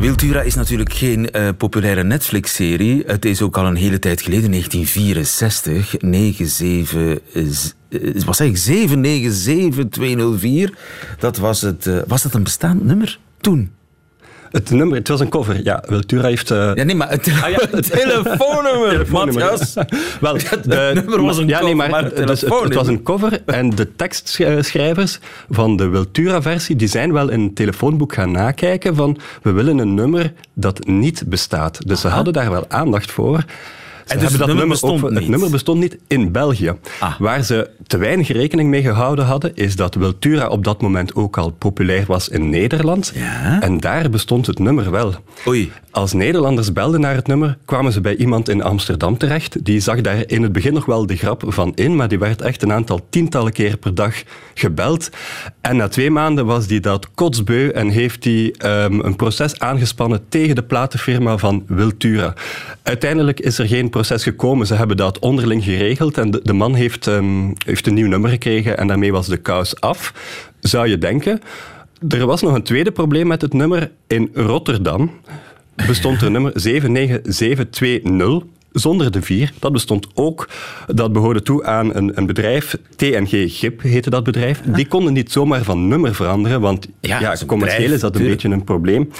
Wiltura 0.00 0.42
is 0.42 0.54
natuurlijk 0.54 0.92
geen 0.92 1.28
uh, 1.32 1.48
populaire 1.56 2.04
Netflix-serie. 2.04 3.02
Het 3.06 3.24
is 3.24 3.42
ook 3.42 3.56
al 3.56 3.66
een 3.66 3.76
hele 3.76 3.98
tijd 3.98 4.20
geleden, 4.20 4.50
1964. 4.50 5.94
97, 6.00 6.92
uh, 7.32 7.44
wat 8.24 8.36
zeg 8.36 8.48
ik, 8.48 8.56
797204. 8.56 10.74
Dat 11.18 11.36
was 11.36 11.60
het. 11.60 11.86
Uh, 11.86 11.98
was 12.06 12.22
dat 12.22 12.34
een 12.34 12.42
bestaand 12.42 12.84
nummer 12.84 13.18
toen? 13.40 13.70
Het 14.50 14.70
nummer, 14.70 14.96
het 14.96 15.08
was 15.08 15.20
een 15.20 15.28
cover. 15.28 15.64
Ja, 15.64 15.84
Wiltura 15.88 16.26
heeft... 16.26 16.50
Uh... 16.50 16.70
Ja, 16.74 16.82
nee, 16.82 16.94
maar 16.94 17.10
het, 17.10 17.32
ah, 17.42 17.50
ja, 17.50 17.58
het 17.70 17.90
telefoonnummer, 17.90 19.06
Matthias. 19.10 19.74
Wel, 20.20 20.34
het 20.34 20.66
nummer 20.66 21.22
was 21.22 21.38
een 21.38 21.48
ja, 21.48 21.58
cover, 21.58 21.64
nee, 21.64 21.74
maar, 21.74 21.90
maar 21.90 22.04
het, 22.04 22.26
dus, 22.26 22.40
het, 22.40 22.74
was 22.74 22.86
een 22.86 23.02
cover 23.02 23.42
en 23.46 23.70
de 23.70 23.96
tekstschrijvers 23.96 25.18
van 25.50 25.76
de 25.76 25.88
Wiltura-versie, 25.88 26.76
die 26.76 26.88
zijn 26.88 27.12
wel 27.12 27.28
in 27.28 27.40
een 27.40 27.54
telefoonboek 27.54 28.14
gaan 28.14 28.30
nakijken 28.30 28.96
van 28.96 29.18
we 29.42 29.52
willen 29.52 29.78
een 29.78 29.94
nummer 29.94 30.32
dat 30.54 30.86
niet 30.86 31.22
bestaat. 31.26 31.86
Dus 31.86 31.98
Aha. 31.98 32.08
ze 32.08 32.14
hadden 32.14 32.32
daar 32.32 32.50
wel 32.50 32.64
aandacht 32.68 33.10
voor. 33.10 33.44
Dus 34.08 34.32
het 34.32 34.46
nummer 34.46 34.64
ook- 34.64 34.70
bestond 34.70 35.02
niet? 35.02 35.18
Het 35.18 35.28
nummer 35.28 35.50
bestond 35.50 35.80
niet 35.80 35.98
in 36.06 36.32
België. 36.32 36.72
Ah. 37.00 37.20
Waar 37.20 37.42
ze 37.42 37.70
te 37.86 37.96
weinig 37.98 38.28
rekening 38.28 38.70
mee 38.70 38.82
gehouden 38.82 39.24
hadden, 39.24 39.50
is 39.54 39.76
dat 39.76 39.94
Wiltura 39.94 40.48
op 40.48 40.64
dat 40.64 40.82
moment 40.82 41.14
ook 41.14 41.36
al 41.38 41.50
populair 41.50 42.04
was 42.06 42.28
in 42.28 42.50
Nederland. 42.50 43.12
Ja. 43.14 43.60
En 43.60 43.80
daar 43.80 44.10
bestond 44.10 44.46
het 44.46 44.58
nummer 44.58 44.90
wel. 44.90 45.14
Oei. 45.46 45.72
Als 45.90 46.12
Nederlanders 46.12 46.72
belden 46.72 47.00
naar 47.00 47.14
het 47.14 47.26
nummer, 47.26 47.58
kwamen 47.64 47.92
ze 47.92 48.00
bij 48.00 48.16
iemand 48.16 48.48
in 48.48 48.62
Amsterdam 48.62 49.16
terecht. 49.18 49.64
Die 49.64 49.80
zag 49.80 50.00
daar 50.00 50.22
in 50.26 50.42
het 50.42 50.52
begin 50.52 50.72
nog 50.74 50.84
wel 50.84 51.06
de 51.06 51.16
grap 51.16 51.42
van 51.46 51.72
in, 51.74 51.96
maar 51.96 52.08
die 52.08 52.18
werd 52.18 52.42
echt 52.42 52.62
een 52.62 52.72
aantal 52.72 53.06
tientallen 53.10 53.52
keer 53.52 53.76
per 53.76 53.94
dag 53.94 54.14
gebeld. 54.54 55.10
En 55.60 55.76
na 55.76 55.88
twee 55.88 56.10
maanden 56.10 56.46
was 56.46 56.66
die 56.66 56.80
dat 56.80 57.08
kotsbeu 57.14 57.68
en 57.68 57.88
heeft 57.88 58.24
hij 58.24 58.54
ehm, 58.58 59.00
een 59.00 59.16
proces 59.16 59.58
aangespannen 59.58 60.20
tegen 60.28 60.54
de 60.54 60.62
platenfirma 60.62 61.36
van 61.36 61.64
Wiltura. 61.66 62.34
Uiteindelijk 62.82 63.40
is 63.40 63.58
er 63.58 63.66
geen 63.66 63.90
proces 63.90 63.97
gekomen. 64.04 64.66
Ze 64.66 64.74
hebben 64.74 64.96
dat 64.96 65.18
onderling 65.18 65.64
geregeld 65.64 66.18
en 66.18 66.30
de, 66.30 66.40
de 66.42 66.52
man 66.52 66.74
heeft, 66.74 67.06
ehm, 67.06 67.52
heeft 67.66 67.86
een 67.86 67.94
nieuw 67.94 68.08
nummer 68.08 68.30
gekregen 68.30 68.78
en 68.78 68.86
daarmee 68.86 69.12
was 69.12 69.26
de 69.26 69.36
kous 69.36 69.80
af, 69.80 70.14
zou 70.60 70.88
je 70.88 70.98
denken. 70.98 71.40
Er 72.08 72.26
was 72.26 72.42
nog 72.42 72.54
een 72.54 72.62
tweede 72.62 72.90
probleem 72.90 73.26
met 73.26 73.42
het 73.42 73.52
nummer. 73.52 73.90
In 74.06 74.30
Rotterdam 74.34 75.10
bestond 75.86 76.22
er 76.22 76.30
nummer 76.30 76.52
79720 76.54 78.42
zonder 78.72 79.10
de 79.10 79.22
4. 79.22 79.52
Dat 79.58 79.72
bestond 79.72 80.06
ook. 80.14 80.48
Dat 80.86 81.12
behoorde 81.12 81.42
toe 81.42 81.64
aan 81.64 81.94
een, 81.94 82.18
een 82.18 82.26
bedrijf, 82.26 82.76
TNG 82.96 83.58
GIP 83.58 83.82
heette 83.82 84.10
dat 84.10 84.24
bedrijf. 84.24 84.62
Die 84.64 84.86
konden 84.86 85.12
niet 85.12 85.32
zomaar 85.32 85.62
van 85.62 85.88
nummer 85.88 86.14
veranderen, 86.14 86.60
want 86.60 86.88
Ja, 87.00 87.36
commercieel 87.46 87.92
is 87.92 88.00
dat 88.00 88.16
een 88.16 88.24
beetje 88.24 88.48
een 88.48 88.64
probleem. 88.64 89.10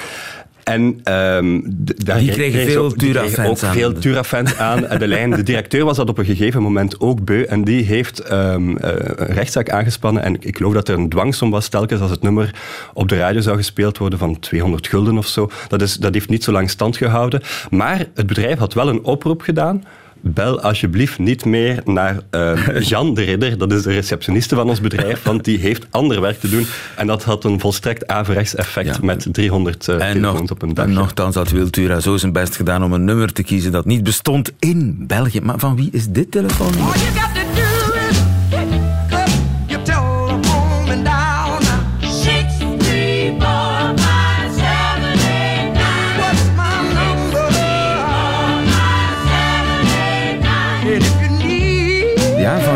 En 0.68 1.00
ehm, 1.02 1.60
daar 2.04 2.18
Die 2.18 2.30
kregen 2.30 2.60
veel 2.70 2.92
Tura-fans 2.92 3.64
aan. 3.64 3.72
veel 3.72 3.92
Tura-fans 3.92 4.56
aan 4.56 4.98
de 4.98 5.06
lijn. 5.06 5.30
De 5.30 5.42
directeur 5.42 5.84
was 5.84 5.96
dat 5.96 6.08
op 6.08 6.18
een 6.18 6.25
gegeven 6.25 6.62
moment 6.62 7.00
ook 7.00 7.25
beu 7.25 7.42
en 7.42 7.64
die 7.64 7.84
heeft 7.84 8.18
ehm, 8.18 8.76
eh, 8.76 8.90
een 9.16 9.34
rechtszaak 9.34 9.70
aangespannen. 9.70 10.22
En 10.22 10.37
ik 10.40 10.56
geloof 10.56 10.72
dat 10.72 10.88
er 10.88 10.98
een 10.98 11.08
dwangsom 11.08 11.50
was 11.50 11.68
telkens 11.68 12.00
als 12.00 12.10
het 12.10 12.22
nummer 12.22 12.54
op 12.94 13.08
de 13.08 13.16
radio 13.16 13.40
zou 13.40 13.56
gespeeld 13.56 13.98
worden 13.98 14.18
van 14.18 14.38
200 14.38 14.87
gulden 14.87 15.18
of 15.18 15.26
zo. 15.26 15.50
Dat, 15.68 15.82
is, 15.82 15.96
dat 15.96 16.14
heeft 16.14 16.28
niet 16.28 16.44
zo 16.44 16.52
lang 16.52 16.70
stand 16.70 16.96
gehouden. 16.96 17.42
Maar 17.70 18.06
het 18.14 18.26
bedrijf 18.26 18.58
had 18.58 18.75
wel 18.75 18.88
een 18.88 19.04
oproep 19.04 19.40
gedaan. 19.42 19.84
Bel 20.20 20.60
alsjeblieft 20.60 21.18
niet 21.18 21.44
meer 21.44 21.80
naar 21.84 22.16
eh, 22.30 22.80
Jan 22.90 23.14
de 23.14 23.22
Ridder, 23.22 23.58
dat 23.58 23.72
is 23.72 23.82
de 23.82 23.92
receptioniste 23.92 24.54
van 24.54 24.68
ons 24.68 24.80
bedrijf, 24.80 25.22
want 25.22 25.44
die 25.44 25.58
heeft 25.58 25.87
ander 25.90 26.20
werk 26.20 26.40
te 26.40 26.48
doen. 26.48 26.66
En 26.96 27.06
dat 27.06 27.25
had 27.25 27.44
een 27.44 27.60
volstrekt 27.60 28.06
averechts 28.06 28.54
effect 28.54 28.87
Ja. 28.87 28.98
met 29.02 29.26
300 29.32 29.88
eh 29.88 29.94
En, 29.94 30.12
telefoons 30.12 30.40
nog, 30.40 30.50
op 30.50 30.62
een 30.62 30.75
dag. 30.75 30.84
en 30.84 30.92
nogthans 30.92 31.34
had 31.34 31.50
Wiltura 31.50 32.00
zo 32.00 32.16
zijn 32.16 32.32
best 32.32 32.56
gedaan 32.56 32.84
om 32.84 32.92
een 32.92 33.04
nummer 33.04 33.32
te 33.32 33.42
kiezen 33.42 33.72
dat 33.72 33.84
niet 33.84 34.02
bestond 34.02 34.50
in 34.58 35.04
België. 35.06 35.40
Maar 35.40 35.58
van 35.58 35.76
wie 35.76 35.88
is 35.92 36.06
dit 36.08 36.30
telefoonnummer? 36.30 36.96
Ja, 36.96 37.57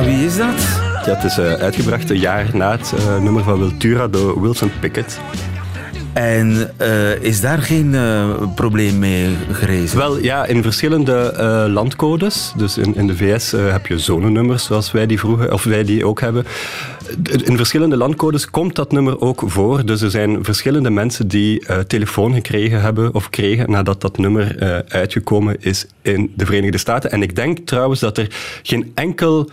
van 0.03 0.15
wie 0.17 0.27
is 0.27 0.37
dat? 0.37 0.81
Ja, 1.07 1.15
het 1.15 1.25
is 1.25 1.39
eh, 1.39 1.53
uitgebracht 1.53 2.11
een 2.11 2.19
jaar 2.19 2.51
na 2.53 2.71
het 2.71 2.93
eh, 2.97 3.19
nummer 3.19 3.43
van 3.43 3.59
Wiltura 3.59 4.09
door 4.09 4.43
Wilson 4.43 4.71
Pickett. 4.81 5.21
En 6.13 6.71
eh, 6.77 7.23
is 7.23 7.41
daar 7.41 7.59
geen 7.59 7.97
probleem 8.55 8.99
mee 8.99 9.37
gerezen? 9.53 9.99
Wel, 9.99 10.19
ja, 10.19 10.45
in 10.45 10.63
verschillende 10.63 11.35
landcodes. 11.71 12.53
Dus 12.57 12.79
in, 12.79 12.95
in 12.95 13.07
de 13.07 13.17
VS 13.17 13.51
heb 13.51 13.87
je 13.87 13.99
zonenummers, 13.99 14.65
zoals 14.65 14.93
wij 14.93 15.07
die 15.07 15.19
vroeger, 15.19 15.53
of 15.53 15.65
wij 15.65 15.85
die 15.85 16.07
ook 16.07 16.21
hebben. 16.21 16.45
In 17.45 17.57
verschillende 17.57 17.97
landcodes 17.97 18.51
komt 18.51 18.75
dat 18.75 18.93
nummer 18.93 19.21
ook 19.21 19.43
voor. 19.47 19.87
Dus 19.87 20.01
er 20.01 20.11
zijn 20.11 20.45
verschillende 20.45 20.91
mensen 20.91 21.29
die 21.29 21.67
telefoon 21.87 22.35
gekregen 22.35 22.81
hebben 22.81 23.15
of 23.15 23.31
kregen 23.31 23.71
nadat 23.71 24.01
dat 24.01 24.19
nummer 24.19 24.57
uitgekomen 24.89 25.57
is 25.61 25.87
in 26.03 26.33
de 26.37 26.47
Verenigde 26.47 26.79
Staten. 26.79 27.11
En 27.11 27.23
ik 27.23 27.37
denk 27.37 27.59
trouwens 27.59 28.01
dat 28.01 28.19
er 28.19 28.27
geen 28.63 28.93
enkel 28.95 29.51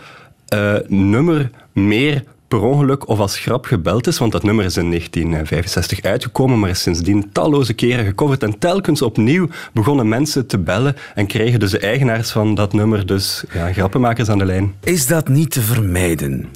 eh, 0.50 0.74
nummer 0.88 1.50
meer 1.72 2.24
per 2.48 2.60
ongeluk 2.60 3.08
of 3.08 3.18
als 3.18 3.38
grap 3.38 3.64
gebeld 3.64 4.06
is, 4.06 4.18
want 4.18 4.32
dat 4.32 4.42
nummer 4.42 4.64
is 4.64 4.76
in 4.76 4.88
1965 4.88 6.02
uitgekomen, 6.02 6.58
maar 6.58 6.70
is 6.70 6.82
sindsdien 6.82 7.32
talloze 7.32 7.72
keren 7.74 8.04
gecoverd 8.04 8.42
en 8.42 8.58
telkens 8.58 9.02
opnieuw 9.02 9.48
begonnen 9.72 10.08
mensen 10.08 10.46
te 10.46 10.58
bellen 10.58 10.96
en 11.14 11.26
kregen 11.26 11.60
dus 11.60 11.70
de 11.70 11.78
eigenaars 11.78 12.30
van 12.30 12.54
dat 12.54 12.72
nummer 12.72 13.06
dus 13.06 13.44
ja, 13.52 13.72
grappenmakers 13.72 14.28
aan 14.28 14.38
de 14.38 14.44
lijn. 14.44 14.74
Is 14.84 15.06
dat 15.06 15.28
niet 15.28 15.50
te 15.50 15.60
vermijden? 15.60 16.48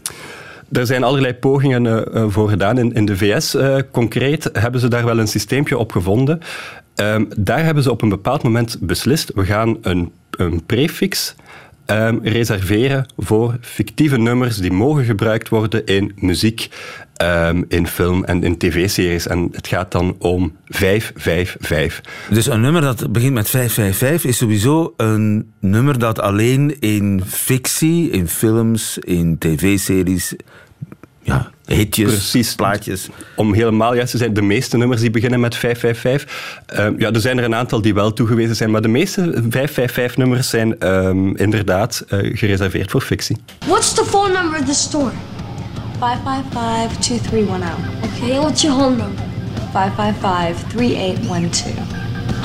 Er 0.72 0.86
zijn 0.86 1.04
allerlei 1.04 1.34
pogingen 1.34 1.86
eh, 1.86 2.22
eh, 2.22 2.30
voor 2.30 2.48
gedaan. 2.48 2.78
In, 2.78 2.92
in 2.92 3.04
de 3.04 3.16
VS 3.16 3.56
concreet 3.90 4.50
hebben 4.52 4.80
ze 4.80 4.88
daar 4.88 5.04
wel 5.04 5.18
een 5.18 5.28
systeempje 5.28 5.78
op 5.78 5.92
gevonden. 5.92 6.40
Ehm, 6.94 7.24
daar 7.36 7.64
hebben 7.64 7.82
ze 7.82 7.90
op 7.90 8.02
een 8.02 8.08
bepaald 8.08 8.42
moment 8.42 8.76
beslist, 8.80 9.32
we 9.34 9.44
gaan 9.44 9.76
een, 9.82 10.12
een 10.30 10.64
prefix 10.66 11.34
ehm, 11.86 12.18
reserveren 12.22 13.06
voor 13.16 13.56
fictieve 13.60 14.18
nummers 14.18 14.56
die 14.56 14.72
mogen 14.72 15.04
gebruikt 15.04 15.48
worden 15.48 15.86
in 15.86 16.12
muziek, 16.16 16.68
ehm, 17.14 17.62
in 17.68 17.86
film 17.86 18.24
en 18.24 18.42
in 18.42 18.58
tv-series. 18.58 19.26
En 19.26 19.48
het 19.52 19.66
gaat 19.66 19.92
dan 19.92 20.16
om 20.18 20.56
555. 20.68 22.00
Dus 22.30 22.46
een 22.46 22.60
nummer 22.60 22.82
dat 22.82 23.12
begint 23.12 23.34
met 23.34 23.48
555 23.48 24.30
is 24.30 24.36
sowieso 24.36 24.94
een 24.96 25.52
nummer 25.60 25.98
dat 25.98 26.20
alleen 26.20 26.80
in 26.80 27.22
fictie, 27.26 28.10
in 28.10 28.28
films, 28.28 28.98
in 28.98 29.38
tv-series, 29.38 30.34
ja, 31.24 31.50
hitjes, 31.66 32.10
Precies. 32.10 32.54
plaatjes. 32.54 33.08
Om 33.36 33.54
helemaal 33.54 33.94
juist 33.94 34.10
te 34.10 34.16
zijn, 34.18 34.34
de 34.34 34.42
meeste 34.42 34.76
nummers 34.76 35.00
die 35.00 35.10
beginnen 35.10 35.40
met 35.40 35.56
555. 35.56 36.62
Ehm, 36.66 36.94
ja, 36.98 37.10
er 37.10 37.20
zijn 37.20 37.38
er 37.38 37.44
een 37.44 37.54
aantal 37.54 37.80
die 37.82 37.94
wel 37.94 38.12
toegewezen 38.12 38.56
zijn, 38.56 38.70
maar 38.70 38.82
de 38.82 38.88
meeste 38.88 39.42
555-nummers 39.50 40.48
zijn 40.48 40.78
ehm, 40.78 41.36
inderdaad 41.36 42.04
eh, 42.08 42.18
gereserveerd 42.36 42.90
voor 42.90 43.00
fictie. 43.00 43.36
What's 43.66 43.94
the 43.94 44.04
phone 44.04 44.32
number 44.32 44.60
of 44.60 44.66
the 44.66 44.74
store? 44.74 45.10
555-2310. 45.94 46.02
Okay, 48.04 48.38
what's 48.38 48.62
your 48.62 48.80
home 48.82 48.96
number? 48.96 49.22
555-3812. 49.72 49.74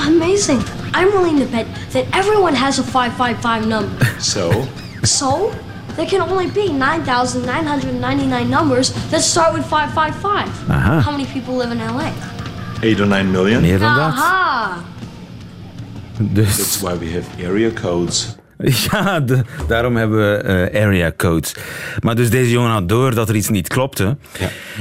Amazing. 0.06 0.62
I'm 0.94 1.10
willing 1.12 1.38
to 1.38 1.46
bet 1.50 1.66
that 1.92 2.04
everyone 2.12 2.54
has 2.56 2.78
a 2.78 2.82
555 2.82 3.66
number. 3.66 4.06
So? 4.18 4.64
So, 5.02 5.52
there 6.00 6.18
can 6.18 6.30
only 6.30 6.46
be 6.46 6.72
9,999 6.72 8.48
numbers 8.50 8.92
that 9.10 9.22
start 9.22 9.54
with 9.54 9.66
555. 9.66 10.70
Aha. 10.70 11.00
How 11.00 11.10
many 11.10 11.26
people 11.26 11.56
live 11.56 11.70
in 11.72 11.78
LA? 11.78 12.12
8 12.82 13.00
or 13.00 13.06
9 13.06 13.30
million? 13.30 13.60
Meer 13.60 13.78
dan 13.78 13.94
dat. 13.94 14.14
Aha! 14.14 14.82
Dus, 16.18 16.56
That's 16.56 16.80
why 16.80 16.98
we 16.98 17.12
have 17.12 17.46
area 17.46 17.70
codes. 17.70 18.36
ja, 18.90 19.20
de- 19.20 19.44
daarom 19.68 19.96
hebben 19.96 20.18
we 20.18 20.36
eh, 20.36 20.82
area 20.84 21.12
codes. 21.16 21.54
Maar 22.00 22.14
dus 22.14 22.30
deze 22.30 22.50
jongen 22.50 22.70
had 22.70 22.88
door 22.88 23.14
dat 23.14 23.28
er 23.28 23.34
iets 23.34 23.48
niet 23.48 23.68
klopte. 23.68 24.16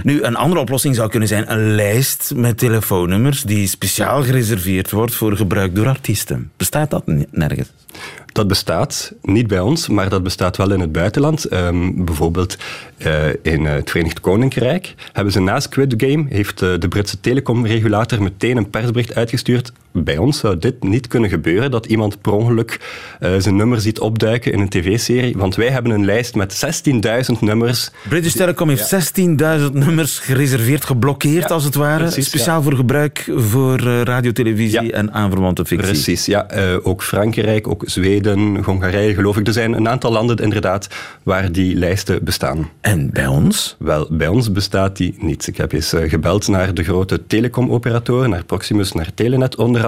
Nu, 0.03 0.23
een 0.23 0.35
andere 0.35 0.61
oplossing 0.61 0.95
zou 0.95 1.09
kunnen 1.09 1.27
zijn 1.27 1.51
een 1.51 1.75
lijst 1.75 2.31
met 2.35 2.57
telefoonnummers 2.57 3.43
die 3.43 3.67
speciaal 3.67 4.23
gereserveerd 4.23 4.91
wordt 4.91 5.15
voor 5.15 5.35
gebruik 5.35 5.75
door 5.75 5.87
artiesten. 5.87 6.51
Bestaat 6.57 6.89
dat 6.89 7.03
nergens? 7.31 7.71
Dat 8.39 8.47
bestaat 8.47 9.13
niet 9.21 9.47
bij 9.47 9.59
ons, 9.59 9.87
maar 9.87 10.09
dat 10.09 10.23
bestaat 10.23 10.57
wel 10.57 10.71
in 10.71 10.79
het 10.79 10.91
buitenland. 10.91 11.45
Ehm, 11.45 11.91
bijvoorbeeld 11.95 12.57
eh, 12.97 13.27
in 13.27 13.65
eh, 13.65 13.73
het 13.73 13.89
Verenigd 13.89 14.19
Koninkrijk 14.19 14.95
hebben 15.11 15.33
ze 15.33 15.41
na 15.41 15.59
Squid 15.59 15.93
Game 15.97 16.25
heeft 16.29 16.61
eh, 16.61 16.73
de 16.79 16.87
Britse 16.87 17.19
telecomregulator 17.19 18.23
meteen 18.23 18.57
een 18.57 18.69
persbericht 18.69 19.15
uitgestuurd. 19.15 19.71
Bij 19.91 20.17
ons 20.17 20.39
zou 20.39 20.57
dit 20.57 20.83
niet 20.83 21.07
kunnen 21.07 21.29
gebeuren, 21.29 21.71
dat 21.71 21.85
iemand 21.85 22.21
per 22.21 22.31
ongeluk 22.31 22.79
eh, 23.19 23.31
zijn 23.37 23.55
nummer 23.55 23.81
ziet 23.81 23.99
opduiken 23.99 24.51
in 24.51 24.59
een 24.59 24.69
tv-serie. 24.69 25.37
Want 25.37 25.55
wij 25.55 25.69
hebben 25.69 25.91
een 25.91 26.05
lijst 26.05 26.35
met 26.35 26.81
16.000 27.33 27.39
nummers. 27.39 27.91
British 28.09 28.33
Telecom 28.33 28.69
heeft 28.69 28.93
16.000 29.19 29.25
nummers 29.71 30.19
gereserveerd, 30.19 30.85
geblokkeerd 30.85 31.51
als 31.51 31.63
het 31.63 31.75
ware. 31.75 32.03
precies, 32.03 32.25
speciaal 32.25 32.61
voor 32.61 32.73
gebruik 32.73 33.31
voor 33.35 33.79
eh, 33.79 34.01
radio, 34.01 34.31
televisie 34.31 34.91
en 34.91 35.13
aanverwante 35.13 35.65
fictie. 35.65 35.89
Precies, 35.89 36.25
ja. 36.25 36.47
Eh, 36.49 36.75
ook 36.83 37.03
Frankrijk, 37.03 37.67
ook 37.67 37.83
Zweden, 37.85 38.63
Hongarije, 38.63 39.13
geloof 39.13 39.37
ik. 39.37 39.47
Er 39.47 39.53
zijn 39.53 39.73
een 39.73 39.89
aantal 39.89 40.11
landen 40.11 40.37
inderdaad 40.37 40.87
waar 41.23 41.51
die 41.51 41.75
lijsten 41.75 42.23
bestaan. 42.23 42.69
En 42.81 43.09
bij 43.11 43.27
ons? 43.27 43.75
Wel, 43.79 44.07
bij 44.11 44.27
ons 44.27 44.51
bestaat 44.51 44.97
die 44.97 45.15
niet. 45.17 45.47
Ik 45.47 45.57
heb 45.57 45.71
eens 45.71 45.93
gebeld 46.07 46.47
naar 46.47 46.73
de 46.73 46.83
grote 46.83 47.27
telecomoperatoren, 47.27 48.29
naar 48.29 48.43
Proximus, 48.43 48.91
naar 48.91 49.13
Telenet 49.13 49.55
onder 49.55 49.78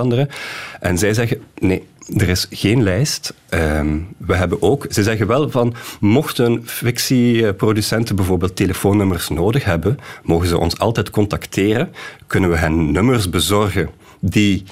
En 0.79 0.97
zij 0.97 1.13
zeggen, 1.13 1.41
nee, 1.59 1.83
er 2.17 2.29
is 2.29 2.47
geen 2.49 2.83
lijst. 2.83 3.33
Ehm, 3.49 3.97
we 4.17 4.35
hebben 4.35 4.61
ook, 4.61 4.85
ze 4.89 5.03
zeggen 5.03 5.27
wel 5.27 5.49
van, 5.49 5.73
mochten 5.99 6.61
fictieproducenten 6.65 8.15
bijvoorbeeld 8.15 8.55
telefoonnummers 8.55 9.29
nodig 9.29 9.63
hebben, 9.63 9.99
mogen 10.23 10.47
ze 10.47 10.57
ons 10.57 10.77
altijd 10.77 11.09
contacteren. 11.09 11.93
Kunnen 12.27 12.49
we 12.49 12.57
hen 12.57 12.91
nummers 12.91 13.29
bezorgen 13.29 13.89
die 14.19 14.63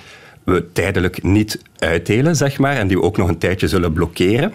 we 0.43 0.71
tijdelijk 0.73 1.23
niet 1.23 1.61
uitdelen, 1.77 2.35
zeg 2.35 2.59
maar, 2.59 2.75
en 2.75 2.87
die 2.87 2.97
we 2.97 3.03
ook 3.03 3.17
nog 3.17 3.27
een 3.27 3.37
tijdje 3.37 3.67
zullen 3.67 3.93
blokkeren. 3.93 4.53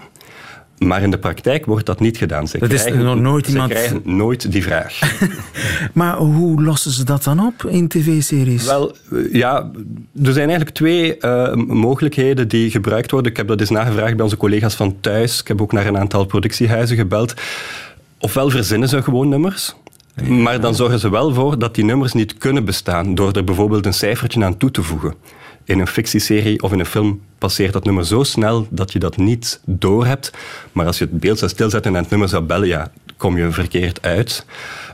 Maar 0.86 1.02
in 1.02 1.10
de 1.10 1.18
praktijk 1.18 1.66
wordt 1.66 1.86
dat 1.86 2.00
niet 2.00 2.16
gedaan. 2.16 2.48
Ze 2.48 2.58
Dat 2.58 2.72
is 2.72 2.80
krijgen, 2.82 3.04
nog 3.04 3.20
nooit 3.20 3.44
ze 3.46 3.50
iemand- 3.52 3.70
krijgen 3.70 4.00
nooit 4.04 4.52
die 4.52 4.62
vraag. 4.62 4.98
Maar 5.92 6.16
hoe 6.16 6.62
lossen 6.62 6.90
ze 6.90 7.04
dat 7.04 7.24
dan 7.24 7.40
op 7.40 7.64
in 7.70 7.88
tv-series? 7.88 8.64
Wel, 8.66 8.96
eh, 9.12 9.32
ja, 9.32 9.70
er 10.24 10.32
zijn 10.32 10.48
eigenlijk 10.48 10.70
twee 10.76 11.16
eh, 11.18 11.54
mogelijkheden 11.54 12.48
die 12.48 12.70
gebruikt 12.70 13.10
worden. 13.10 13.30
Ik 13.30 13.36
heb 13.36 13.48
dat 13.48 13.60
eens 13.60 13.70
nagevraagd 13.70 14.14
bij 14.14 14.24
onze 14.24 14.36
collega's 14.36 14.74
van 14.74 14.96
thuis. 15.00 15.40
Ik 15.40 15.48
heb 15.48 15.60
ook 15.62 15.72
naar 15.72 15.86
een 15.86 15.98
aantal 15.98 16.24
productiehuizen 16.24 16.96
gebeld. 16.96 17.34
Ofwel 18.18 18.50
verzinnen 18.50 18.88
ze 18.88 19.02
gewoon 19.02 19.28
nummers. 19.28 19.74
Maar 20.28 20.60
dan 20.60 20.74
zorgen 20.74 20.98
ze 20.98 21.10
wel 21.10 21.34
voor 21.34 21.58
dat 21.58 21.74
die 21.74 21.84
nummers 21.84 22.12
niet 22.12 22.38
kunnen 22.38 22.64
bestaan 22.64 23.14
door 23.14 23.32
er 23.32 23.44
bijvoorbeeld 23.44 23.86
een 23.86 23.94
cijfertje 23.94 24.44
aan 24.44 24.56
toe 24.56 24.70
te 24.70 24.82
voegen. 24.82 25.14
In 25.64 25.78
een 25.78 25.86
fictieserie 25.86 26.62
of 26.62 26.72
in 26.72 26.78
een 26.78 26.86
film 26.86 27.20
passeert 27.38 27.72
dat 27.72 27.84
nummer 27.84 28.06
zo 28.06 28.22
snel 28.22 28.66
dat 28.70 28.92
je 28.92 28.98
dat 28.98 29.16
niet 29.16 29.60
doorhebt. 29.66 30.30
Maar 30.72 30.86
als 30.86 30.98
je 30.98 31.04
het 31.04 31.20
beeld 31.20 31.38
zou 31.38 31.50
stilzetten 31.50 31.94
en 31.94 32.02
het 32.02 32.10
nummer 32.10 32.28
zou 32.28 32.42
bellen, 32.42 32.68
ja, 32.68 32.90
kom 33.16 33.36
je 33.36 33.50
verkeerd 33.50 34.02
uit. 34.02 34.46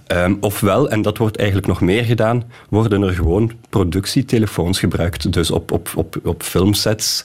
Ehm, 0.06 0.34
ofwel, 0.40 0.90
en 0.90 1.02
dat 1.02 1.18
wordt 1.18 1.36
eigenlijk 1.36 1.68
nog 1.68 1.80
meer 1.80 2.04
gedaan, 2.04 2.44
worden 2.68 3.02
er 3.02 3.12
gewoon 3.12 3.52
productietelefoons 3.68 4.78
gebruikt. 4.78 5.32
Dus 5.32 5.50
op, 5.50 5.70
op, 5.70 5.90
op, 5.94 6.16
op 6.24 6.42
filmsets 6.42 7.22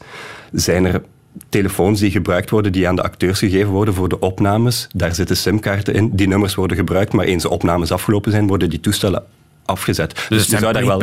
zijn 0.52 0.86
er 0.86 1.02
telefoons 1.50 2.00
die 2.00 2.12
gebruikt 2.12 2.50
worden, 2.50 2.72
die 2.72 2.88
aan 2.88 2.96
de 2.96 3.04
acteurs 3.04 3.40
gegeven 3.40 3.72
worden 3.72 3.94
voor 3.94 4.10
de 4.10 4.20
opnames. 4.20 4.88
Daar 4.96 5.16
zitten 5.16 5.38
simkaarten 5.38 5.94
in. 5.94 6.10
Die 6.14 6.28
nummers 6.28 6.56
worden 6.56 6.78
gebruikt, 6.78 7.14
maar 7.14 7.26
eens 7.26 7.44
de 7.44 7.50
opnames 7.50 7.92
afgelopen 7.92 8.32
zijn, 8.32 8.48
worden 8.48 8.70
die 8.70 8.80
toestellen 8.80 9.24
afgezet. 9.66 10.26
Dus, 10.30 10.48
zijn 10.48 10.62
zou 10.62 10.74
daar 10.74 10.86
wel- 10.86 11.00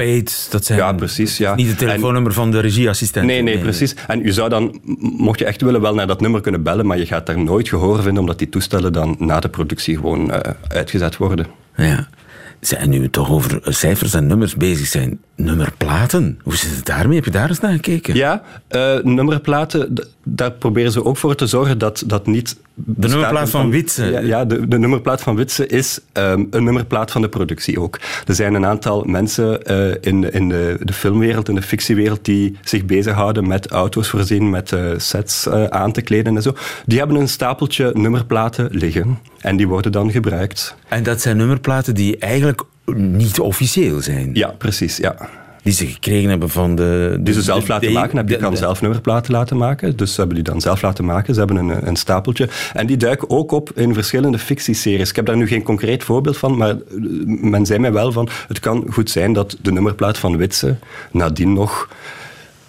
dat 0.50 0.64
zijn 0.64 0.78
Ja, 0.78 0.92
precies. 0.92 1.36
Ja. 1.36 1.54
niet 1.54 1.68
het 1.68 1.78
telefoonnummer 1.78 2.32
van 2.32 2.50
de 2.50 2.60
regieassistent. 2.60 3.26
Nee, 3.26 3.42
nee, 3.42 3.58
precies. 3.58 3.94
En 4.06 4.22
je 4.22 4.32
zou 4.32 4.48
dan, 4.48 4.80
mocht 5.16 5.38
je 5.38 5.44
echt 5.44 5.60
willen, 5.62 5.80
wel 5.80 5.94
naar 5.94 6.06
dat 6.06 6.20
nummer 6.20 6.40
kunnen 6.40 6.62
bellen, 6.62 6.86
maar 6.86 6.98
je 6.98 7.06
gaat 7.06 7.26
daar 7.26 7.38
nooit 7.38 7.68
gehoor 7.68 8.02
vinden, 8.02 8.20
omdat 8.20 8.38
die 8.38 8.48
toestellen 8.48 8.92
dan 8.92 9.16
na 9.18 9.40
de 9.40 9.48
productie 9.48 9.96
gewoon 9.96 10.30
eh, 10.32 10.52
uitgezet 10.68 11.16
worden. 11.16 11.46
Ja. 11.76 12.08
Zijn 12.60 12.90
nu 12.90 13.10
toch 13.10 13.30
over 13.30 13.60
cijfers 13.62 14.14
en 14.14 14.26
nummers 14.26 14.56
bezig 14.56 14.86
zijn? 14.86 15.20
Nummerplaten? 15.36 16.38
Hoe 16.42 16.56
zit 16.56 16.76
het 16.76 16.84
daarmee? 16.84 17.16
Heb 17.16 17.24
je 17.24 17.30
daar 17.30 17.48
eens 17.48 17.60
naar 17.60 17.72
gekeken? 17.72 18.14
Ja, 18.14 18.42
eh, 18.68 18.98
nummerplaten, 19.02 19.94
daar 20.22 20.50
proberen 20.50 20.92
ze 20.92 21.04
ook 21.04 21.16
voor 21.16 21.34
te 21.34 21.46
zorgen 21.46 21.78
dat 21.78 22.02
dat 22.06 22.26
niet... 22.26 22.56
De 22.74 23.08
nummerplaat 23.08 23.50
van 23.50 23.70
Witse. 23.70 24.04
Ja, 24.04 24.20
ja, 24.20 24.44
de, 24.44 24.68
de 24.68 24.78
nummerplaat 24.78 25.22
van 25.22 25.36
Witse 25.36 25.66
is 25.66 26.00
ehm, 26.12 26.44
een 26.50 26.64
nummerplaat 26.64 27.10
van 27.10 27.22
de 27.22 27.28
productie 27.28 27.80
ook. 27.80 27.98
Er 28.26 28.34
zijn 28.34 28.54
een 28.54 28.66
aantal 28.66 29.04
mensen 29.04 29.64
eh, 29.64 29.88
in, 30.00 30.32
in 30.32 30.48
de, 30.48 30.76
de 30.80 30.92
filmwereld, 30.92 31.48
in 31.48 31.54
de 31.54 31.62
fictiewereld, 31.62 32.24
die 32.24 32.58
zich 32.62 32.84
bezighouden 32.84 33.48
met 33.48 33.68
auto's 33.68 34.08
voorzien, 34.08 34.50
met 34.50 34.72
eh, 34.72 34.90
sets 34.96 35.48
aan 35.48 35.92
te 35.92 36.02
kleden 36.02 36.36
en 36.36 36.42
zo. 36.42 36.54
Die 36.86 36.98
hebben 36.98 37.16
een 37.16 37.28
stapeltje 37.28 37.90
nummerplaten 37.94 38.68
liggen 38.70 39.18
en 39.40 39.56
die 39.56 39.68
worden 39.68 39.92
dan 39.92 40.10
gebruikt. 40.10 40.76
En 40.88 41.02
dat 41.02 41.20
zijn 41.20 41.36
nummerplaten 41.36 41.94
die 41.94 42.16
eigenlijk 42.16 42.31
niet 42.94 43.40
officieel 43.40 44.00
zijn. 44.00 44.30
Ja, 44.34 44.48
precies, 44.58 44.96
ja. 44.96 45.16
Die 45.62 45.72
ze 45.72 45.86
gekregen 45.86 46.30
hebben 46.30 46.48
van 46.48 46.74
de... 46.74 47.16
Die 47.20 47.34
ze 47.34 47.42
zelf 47.42 47.64
de- 47.64 47.68
laten 47.72 47.88
de- 47.88 47.94
maken. 47.94 48.16
Heb 48.16 48.28
je 48.28 48.34
de- 48.34 48.40
kan 48.40 48.50
de- 48.50 48.56
zelf 48.56 48.80
nummerplaten 48.80 49.32
laten 49.32 49.56
maken. 49.56 49.96
Dus 49.96 50.10
ze 50.14 50.16
hebben 50.18 50.36
die 50.36 50.44
dan 50.44 50.60
zelf 50.60 50.82
laten 50.82 51.04
maken. 51.04 51.34
Ze 51.34 51.38
hebben 51.40 51.56
een, 51.56 51.86
een 51.88 51.96
stapeltje. 51.96 52.48
En 52.72 52.86
die 52.86 52.96
duiken 52.96 53.30
ook 53.30 53.52
op 53.52 53.70
in 53.74 53.94
verschillende 53.94 54.38
fictieseries. 54.38 55.10
Ik 55.10 55.16
heb 55.16 55.26
daar 55.26 55.36
nu 55.36 55.46
geen 55.46 55.62
concreet 55.62 56.04
voorbeeld 56.04 56.36
van, 56.36 56.56
maar 56.56 56.70
eh, 56.70 56.76
men 57.26 57.66
zei 57.66 57.78
mij 57.78 57.92
wel 57.92 58.12
van... 58.12 58.28
Het 58.48 58.60
kan 58.60 58.86
goed 58.90 59.10
zijn 59.10 59.32
dat 59.32 59.56
de 59.60 59.72
nummerplaat 59.72 60.18
van 60.18 60.36
Witse 60.36 60.76
nadien 61.12 61.52
nog 61.52 61.88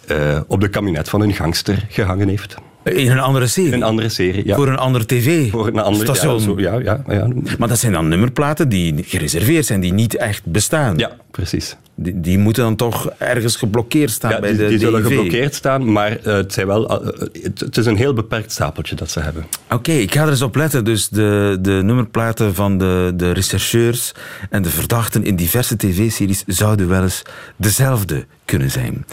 eh, 0.07 0.39
op 0.47 0.61
de 0.61 0.67
kabinet 0.67 1.09
van 1.09 1.21
een 1.21 1.33
gangster 1.33 1.85
gehangen 1.89 2.27
heeft. 2.27 2.55
In 2.83 3.11
een 3.11 3.19
andere 3.19 3.47
serie? 3.47 3.69
In 3.71 3.73
een 3.73 3.83
andere 3.83 4.09
serie, 4.09 4.45
ja. 4.45 4.55
Voor 4.55 4.67
een 4.67 4.77
andere 4.77 5.05
tv? 5.05 5.49
Voor 5.49 5.67
een 5.67 5.79
andere 5.79 6.05
station? 6.05 6.33
Ja, 6.33 6.39
zo, 6.39 6.59
ja, 6.59 6.79
ja, 6.79 7.03
ja. 7.07 7.27
Maar 7.57 7.67
dat 7.67 7.79
zijn 7.79 7.91
dan 7.91 8.07
nummerplaten 8.07 8.69
die 8.69 9.03
gereserveerd 9.03 9.65
zijn, 9.65 9.79
die 9.79 9.93
niet 9.93 10.15
echt 10.15 10.45
bestaan. 10.45 10.97
Ja, 10.97 11.11
precies. 11.31 11.75
Die, 11.95 12.19
die 12.19 12.37
moeten 12.37 12.63
dan 12.63 12.75
toch 12.75 13.09
ergens 13.17 13.55
geblokkeerd 13.55 14.11
staan 14.11 14.31
Ja, 14.31 14.39
bij 14.39 14.49
die, 14.49 14.59
de 14.59 14.67
die 14.67 14.79
zullen 14.79 15.03
geblokkeerd 15.03 15.55
staan, 15.55 15.91
maar 15.91 16.17
eh, 16.17 16.33
het, 16.33 16.53
zijn 16.53 16.67
wel, 16.67 16.89
eh, 16.89 17.07
het, 17.41 17.59
het 17.59 17.77
is 17.77 17.85
een 17.85 17.97
heel 17.97 18.13
beperkt 18.13 18.51
stapeltje 18.51 18.95
dat 18.95 19.11
ze 19.11 19.19
hebben. 19.19 19.45
Oké, 19.69 19.91
ik 19.91 20.13
ga 20.13 20.23
er 20.23 20.29
eens 20.29 20.41
op 20.41 20.55
letten. 20.55 20.85
Dus 20.85 21.09
de, 21.09 21.57
de 21.61 21.81
nummerplaten 21.83 22.55
van 22.55 22.77
de, 22.77 23.13
de 23.15 23.31
rechercheurs 23.31 24.11
en 24.49 24.61
de 24.61 24.69
verdachten 24.69 25.23
in 25.23 25.35
diverse 25.35 25.77
tv-series 25.77 26.43
zouden 26.47 26.87
wel 26.87 27.03
eens 27.03 27.21
dezelfde 27.55 28.25
kunnen 28.45 28.71
zijn. 28.71 29.05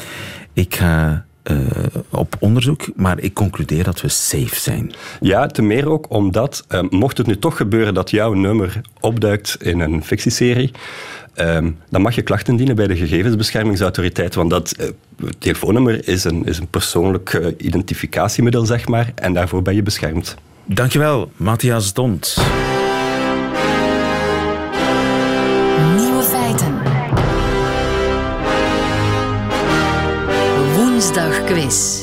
Ik 0.53 0.75
ga 0.75 1.25
eh, 1.51 2.01
op 2.11 2.37
onderzoek, 2.39 2.89
maar 2.97 3.21
ik 3.21 3.35
concludeer 3.35 3.85
dat 3.85 4.01
we 4.01 4.09
safe 4.09 4.61
zijn. 4.61 4.93
Ja, 5.21 5.47
te 5.47 5.63
meer 5.63 5.89
ook 5.89 6.07
omdat, 6.09 6.65
eh, 6.69 6.81
mocht 6.91 7.19
het 7.19 7.27
nu 7.27 7.39
toch 7.39 7.57
gebeuren 7.57 7.95
dat 7.95 8.11
jouw 8.11 8.33
nummer 8.33 8.81
opduikt 9.01 9.57
in 9.61 9.81
een 9.81 10.05
fictieserie, 10.05 10.71
ehm, 11.35 11.71
dan 11.89 12.03
mag 12.03 12.15
je 12.15 12.23
klachten 12.23 12.57
dienen 12.57 12.77
bij 12.77 12.87
de 12.87 12.97
gegevensbeschermingsautoriteit, 12.97 14.35
want 14.35 14.51
dat 14.51 14.73
eh, 14.73 14.89
telefoonnummer 15.39 16.09
is 16.09 16.25
een, 16.25 16.47
is 16.47 16.59
een 16.59 16.69
persoonlijk 16.69 17.55
identificatiemiddel, 17.59 18.67
zeg 18.67 18.89
maar, 18.89 19.13
en 19.15 19.33
daarvoor 19.33 19.63
ben 19.63 19.75
je 19.75 19.83
beschermd. 19.83 20.37
Dankjewel, 20.65 21.31
Matthias 21.37 21.93
Dont. 21.93 22.37
Quiz. 31.53 32.01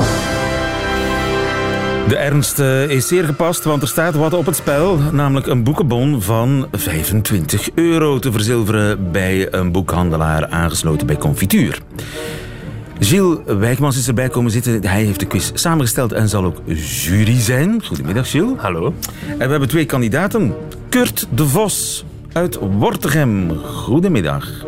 De 2.07 2.17
ernst 2.17 2.59
eh, 2.59 2.89
is 2.89 3.07
zeer 3.07 3.23
gepast, 3.23 3.63
want 3.63 3.81
er 3.81 3.87
staat 3.87 4.15
wat 4.15 4.33
op 4.33 4.45
het 4.45 4.55
spel. 4.55 4.97
Namelijk 5.11 5.47
een 5.47 5.63
boekenbon 5.63 6.21
van 6.21 6.67
25 6.71 7.69
euro 7.75 8.19
te 8.19 8.31
verzilveren 8.31 9.11
bij 9.11 9.53
een 9.53 9.71
boekhandelaar 9.71 10.47
aangesloten 10.47 11.07
bij 11.07 11.17
Confituur. 11.17 11.79
Gilles 12.99 13.37
Wijkmans 13.45 13.97
is 13.97 14.07
erbij 14.07 14.29
komen 14.29 14.51
zitten. 14.51 14.87
Hij 14.87 15.03
heeft 15.03 15.19
de 15.19 15.25
quiz 15.25 15.51
samengesteld 15.53 16.11
en 16.11 16.29
zal 16.29 16.45
ook 16.45 16.57
jury 16.75 17.39
zijn. 17.39 17.83
Goedemiddag, 17.83 18.29
Gilles. 18.29 18.57
Hallo. 18.57 18.93
En 19.27 19.37
we 19.37 19.51
hebben 19.51 19.69
twee 19.69 19.85
kandidaten. 19.85 20.53
Kurt 20.89 21.27
de 21.29 21.45
Vos 21.45 22.05
uit 22.33 22.59
Wortegem. 22.59 23.57
Goedemiddag. 23.57 24.65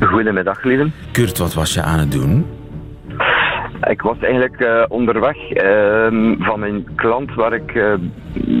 Goedemiddag, 0.00 0.64
lieve. 0.64 0.90
Kurt, 1.12 1.38
wat 1.38 1.54
was 1.54 1.74
je 1.74 1.82
aan 1.82 1.98
het 1.98 2.12
doen? 2.12 2.55
Ik 3.82 4.02
was 4.02 4.16
eigenlijk 4.20 4.60
eh, 4.60 4.82
onderweg 4.88 5.50
ehm, 5.50 6.34
van 6.38 6.60
mijn 6.60 6.86
klant 6.94 7.34
waar 7.34 7.52
ik 7.52 7.74
eh, 7.74 7.92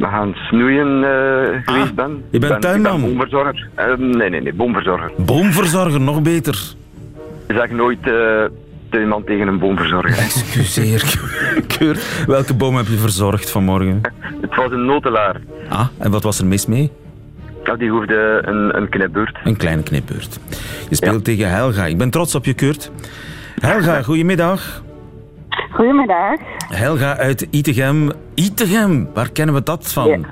gaan 0.00 0.34
snoeien 0.34 1.04
eh, 1.04 1.60
geweest 1.64 1.94
ben. 1.94 2.04
Ah, 2.04 2.30
je 2.30 2.38
bent 2.38 2.52
ben, 2.52 2.60
tuinman? 2.60 3.00
Ben 3.00 3.08
boomverzorger. 3.08 3.68
Ehm, 3.74 4.16
nee, 4.16 4.30
nee, 4.30 4.40
nee, 4.40 4.54
boomverzorger. 4.54 5.10
Boomverzorger, 5.16 6.00
nog 6.00 6.22
beter. 6.22 6.58
Zeg 7.48 7.70
nooit 7.70 7.98
tuinman 8.90 9.24
tegen 9.24 9.48
een 9.48 9.58
boomverzorger. 9.58 10.18
Excuseer, 10.18 11.18
Kurt. 11.78 12.24
Welke 12.26 12.54
boom 12.54 12.76
heb 12.76 12.86
je 12.86 12.96
verzorgd 12.96 13.50
vanmorgen? 13.50 14.00
Het 14.40 14.54
was 14.54 14.70
een 14.70 14.84
notelaar. 14.84 15.40
Ah, 15.68 15.86
en 15.98 16.10
wat 16.10 16.22
was 16.22 16.38
er 16.38 16.46
mis 16.46 16.66
mee? 16.66 16.90
Ja, 17.64 17.76
die 17.76 17.90
hoefde 17.90 18.42
een, 18.44 18.76
een 18.76 18.88
knipbeurt. 18.88 19.38
Een 19.44 19.56
kleine 19.56 19.82
knipbeurt. 19.82 20.38
Je 20.88 20.94
speelt 20.94 21.24
tegen 21.24 21.50
Helga. 21.50 21.86
Ik 21.86 21.98
ben 21.98 22.10
trots 22.10 22.34
op 22.34 22.44
je, 22.44 22.54
Kurt. 22.54 22.90
Helga, 23.60 24.02
goedemiddag. 24.02 24.84
Goedemiddag. 25.76 26.38
Helga 26.68 27.16
uit 27.16 27.46
Itegem. 27.50 28.10
Itegem, 28.34 29.08
waar 29.14 29.30
kennen 29.30 29.54
we 29.54 29.62
dat 29.62 29.92
van? 29.92 30.26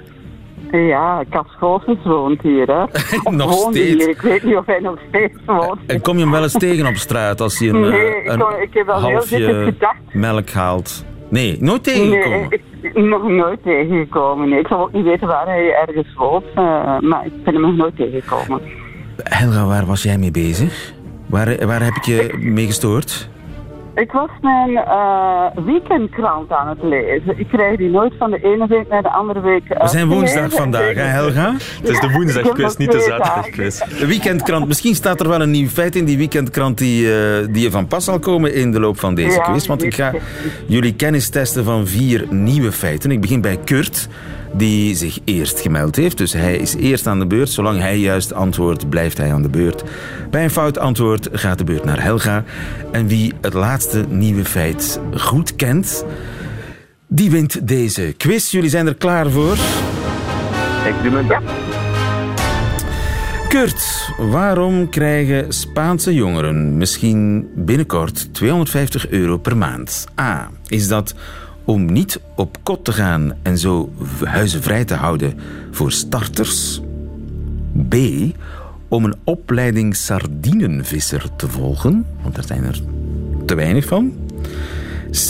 Ja, 0.71 1.25
Kaskoosus 1.31 1.97
woont 2.05 2.43
hier, 2.43 2.67
hè. 2.67 2.85
Nog 3.37 3.53
steeds? 3.53 4.05
Hier. 4.05 4.09
Ik 4.09 4.21
weet 4.21 4.43
niet 4.43 4.57
of 4.57 4.67
hij 4.67 4.81
nog 4.81 4.99
steeds 5.09 5.35
woont. 5.47 5.79
En 5.87 6.01
kom 6.01 6.17
je 6.17 6.23
hem 6.23 6.31
wel 6.31 6.43
eens 6.43 6.53
tegen 6.53 6.87
op 6.87 6.95
straat 6.95 7.41
als 7.41 7.59
hij 7.59 7.69
een, 7.69 7.81
Nee, 7.81 8.15
eh, 8.15 8.15
ik 8.15 8.23
ik 8.23 8.75
heb 8.75 8.87
dikwijls 8.87 9.03
halfje 9.03 9.65
gedacht. 9.65 9.97
melk 10.13 10.51
haalt? 10.51 11.05
Nee, 11.29 11.57
nooit 11.61 11.85
tegengekomen. 11.85 12.49
Nee, 12.49 12.61
ik 12.81 12.95
nog 12.95 13.29
nooit 13.29 13.63
tegengekomen. 13.63 14.49
Nee, 14.49 14.59
ik 14.59 14.67
zal 14.67 14.81
ook 14.81 14.93
niet 14.93 15.05
weten 15.05 15.27
waar 15.27 15.47
hij 15.47 15.75
ergens 15.87 16.15
woont, 16.15 16.45
eh, 16.55 16.99
maar 17.01 17.27
ik 17.27 17.45
ben 17.45 17.53
hem 17.55 17.63
nog 17.63 17.77
nooit 17.77 17.97
tegengekomen. 17.97 18.61
Helga, 19.23 19.67
waar 19.67 19.87
was 19.87 20.03
jij 20.03 20.19
mee 20.19 20.31
bezig? 20.31 20.93
Waar, 21.27 21.67
waar 21.67 21.83
heb 21.83 21.95
ik 21.95 22.05
je 22.05 22.39
mee 22.41 22.67
gestoord? 22.67 23.29
Ik 23.95 24.13
was 24.13 24.29
mijn 24.41 24.77
eh, 24.77 25.65
weekendkrant 25.65 26.53
aan 26.53 26.69
het 26.69 26.83
lezen. 26.83 27.39
Ik 27.39 27.49
krijg 27.49 27.77
die 27.77 27.91
nooit 27.91 28.13
van 28.19 28.31
de 28.31 28.39
ene 28.43 28.67
week 28.67 28.89
naar 28.89 29.03
de 29.03 29.11
andere 29.11 29.41
week 29.41 29.69
We 29.69 29.89
zijn 29.89 30.09
woensdag 30.09 30.53
vandaag, 30.53 30.95
hè, 30.95 31.03
Helga? 31.03 31.53
Het 31.53 31.89
is 31.89 32.01
de 32.01 32.11
woensdagquiz, 32.11 32.77
niet 32.77 32.93
de 32.93 33.01
zaterdagquiz. 33.01 33.79
De 33.99 34.07
weekendkrant. 34.07 34.67
Misschien 34.67 34.95
staat 34.95 35.21
er 35.21 35.29
wel 35.29 35.41
een 35.41 35.51
nieuw 35.51 35.69
feit 35.69 35.97
in 35.97 36.05
die 36.05 36.17
weekendkrant 36.17 36.79
die, 36.79 37.15
eh, 37.15 37.47
die 37.51 37.65
er 37.65 37.71
van 37.71 37.87
pas 37.87 38.05
zal 38.05 38.19
komen 38.19 38.55
in 38.55 38.73
de 38.73 38.81
loop 38.81 38.99
van 38.99 39.15
deze 39.15 39.37
Ja, 39.37 39.43
quiz. 39.43 39.67
Want 39.67 39.83
ik 39.83 39.95
ga 39.95 40.13
jullie 40.67 40.95
kennis 40.95 41.29
testen 41.29 41.65
van 41.65 41.87
vier 41.87 42.27
nieuwe 42.31 42.73
feiten. 42.73 43.11
Ik 43.11 43.21
begin 43.21 43.41
bij 43.41 43.59
Kurt. 43.65 44.09
Die 44.57 44.95
zich 44.95 45.19
eerst 45.25 45.61
gemeld 45.61 45.97
heeft. 45.97 46.19
Dus 46.19 46.33
hij 46.33 46.57
is 46.57 46.75
eerst 46.75 47.07
aan 47.07 47.19
de 47.19 47.27
beurt. 47.27 47.51
Zolang 47.51 47.81
hij 47.81 47.99
juist 47.99 48.33
antwoordt, 48.33 48.89
blijft 48.89 49.19
hij 49.19 49.33
aan 49.33 49.43
de 49.43 49.49
beurt. 49.49 49.85
Bij 50.31 50.45
een 50.45 50.51
fout 50.51 50.79
antwoord 50.79 51.29
gaat 51.33 51.59
de 51.59 51.65
beurt 51.65 51.85
naar 51.85 52.03
Helga. 52.03 52.45
En 52.93 53.07
wie 53.07 53.33
het 53.41 53.53
laatste 53.53 54.05
nieuwe 54.09 54.45
feit 54.45 55.01
goed 55.17 55.57
kent, 55.57 56.05
die 57.07 57.31
wint 57.31 57.69
deze 57.69 58.15
quiz. 58.17 58.51
Jullie 58.51 58.71
zijn 58.71 58.87
er 58.87 58.95
klaar 58.95 59.31
voor? 59.31 59.57
Ik 60.87 60.95
doe 61.03 61.11
mijn 61.11 61.27
best. 61.27 61.43
Kurt, 63.49 64.11
waarom 64.19 64.89
krijgen 64.89 65.53
Spaanse 65.53 66.15
jongeren 66.15 66.77
misschien 66.77 67.49
binnenkort 67.55 68.35
250 68.35 69.11
euro 69.11 69.39
per 69.39 69.57
maand? 69.57 70.07
A. 70.21 70.51
Is 70.67 70.89
dat 70.89 71.15
om 71.65 71.93
niet 71.93 72.21
op 72.37 72.57
kot 72.63 72.85
te 72.85 72.93
gaan 72.93 73.33
en 73.43 73.59
zo 73.59 73.93
huizen 74.25 74.63
vrij 74.63 74.85
te 74.85 74.95
houden 74.95 75.39
voor 75.71 75.93
starters? 75.93 76.81
B. 77.89 77.95
Om 78.89 79.05
een 79.05 79.15
opleiding 79.25 79.97
sardinenvisser 79.97 81.37
te 81.37 81.49
volgen, 81.49 82.07
want 82.23 82.35
daar 82.35 82.45
zijn 82.45 82.65
er 82.65 82.81
te 83.47 83.55
weinig 83.55 83.85
van. 83.85 84.13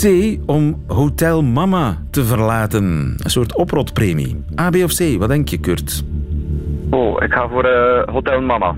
C. 0.01 0.07
Om 0.45 0.83
Hotel 0.87 1.43
Mama 1.43 1.97
te 2.09 2.23
verlaten. 2.23 2.83
Een 3.17 3.29
soort 3.29 3.55
oprotpremie. 3.55 4.43
A, 4.59 4.69
B 4.69 4.75
of 4.75 4.93
C? 4.95 5.17
Wat 5.17 5.29
denk 5.29 5.49
je, 5.49 5.57
Kurt? 5.57 6.03
Oh, 6.89 7.23
ik 7.23 7.33
ga 7.33 7.47
voor 7.47 7.63
eh, 7.63 8.13
Hotel 8.13 8.41
Mama. 8.41 8.75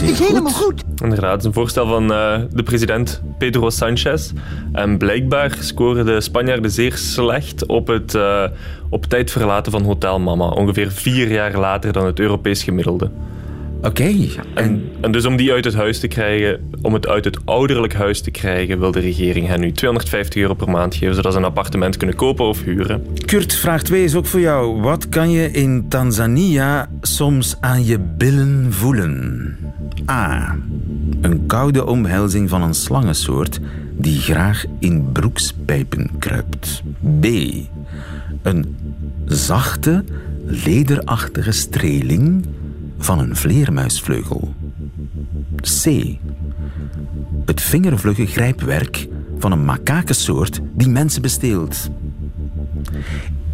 Dat 0.00 0.02
is 0.02 0.18
helemaal 0.18 0.52
goed. 0.52 0.82
Inderdaad, 1.02 1.30
het 1.30 1.40
is 1.40 1.46
een 1.46 1.52
voorstel 1.52 1.86
van 1.86 2.12
eh, 2.12 2.40
de 2.50 2.62
president 2.62 3.22
Pedro 3.38 3.70
Sanchez. 3.70 4.32
En 4.72 4.98
blijkbaar 4.98 5.56
scoren 5.60 6.06
de 6.06 6.20
Spanjaarden 6.20 6.70
zeer 6.70 6.96
slecht 6.96 7.66
op 7.66 7.86
het 7.86 8.14
eh, 8.14 8.44
op 8.90 9.04
tijd 9.04 9.30
verlaten 9.30 9.72
van 9.72 9.82
Hotel 9.82 10.20
Mama. 10.20 10.48
Ongeveer 10.48 10.92
vier 10.92 11.30
jaar 11.30 11.58
later 11.58 11.92
dan 11.92 12.06
het 12.06 12.18
Europees 12.18 12.62
gemiddelde. 12.62 13.10
Oké. 13.84 14.14
En, 14.54 14.82
en 15.00 15.12
dus 15.12 15.24
om 15.24 15.36
die 15.36 15.52
uit 15.52 15.64
het 15.64 15.74
huis 15.74 15.98
te 16.00 16.08
krijgen, 16.08 16.70
om 16.82 16.92
het 16.94 17.08
uit 17.08 17.24
het 17.24 17.38
ouderlijk 17.44 17.94
huis 17.94 18.20
te 18.20 18.30
krijgen, 18.30 18.78
wil 18.78 18.90
de 18.90 19.00
regering 19.00 19.46
hen 19.46 19.60
nu 19.60 19.72
250 19.72 20.42
euro 20.42 20.54
per 20.54 20.70
maand 20.70 20.94
geven, 20.94 21.14
zodat 21.14 21.32
ze 21.32 21.38
een 21.38 21.44
appartement 21.44 21.96
kunnen 21.96 22.16
kopen 22.16 22.44
of 22.44 22.62
huren. 22.62 23.06
Kurt, 23.24 23.54
vraag 23.54 23.82
2 23.82 24.04
is 24.04 24.14
ook 24.14 24.26
voor 24.26 24.40
jou. 24.40 24.80
Wat 24.80 25.08
kan 25.08 25.30
je 25.30 25.50
in 25.50 25.88
Tanzania 25.88 26.88
soms 27.00 27.56
aan 27.60 27.84
je 27.84 27.98
billen 27.98 28.72
voelen? 28.72 29.56
A. 30.10 30.56
Een 31.20 31.46
koude 31.46 31.86
omhelzing 31.86 32.48
van 32.48 32.62
een 32.62 32.74
slangensoort 32.74 33.60
die 33.96 34.18
graag 34.18 34.64
in 34.78 35.12
broekspijpen 35.12 36.10
kruipt. 36.18 36.82
B. 37.20 37.26
Een 38.42 38.76
zachte, 39.24 40.04
lederachtige 40.44 41.52
streling 41.52 42.44
van 43.04 43.18
een 43.18 43.36
vleermuisvleugel. 43.36 44.54
C. 45.60 45.84
Het 47.44 47.62
vingervlugge 47.62 48.26
grijpwerk 48.26 49.06
van 49.38 49.52
een 49.52 49.64
makakensoort 49.64 50.60
die 50.72 50.88
mensen 50.88 51.22
besteelt. 51.22 51.90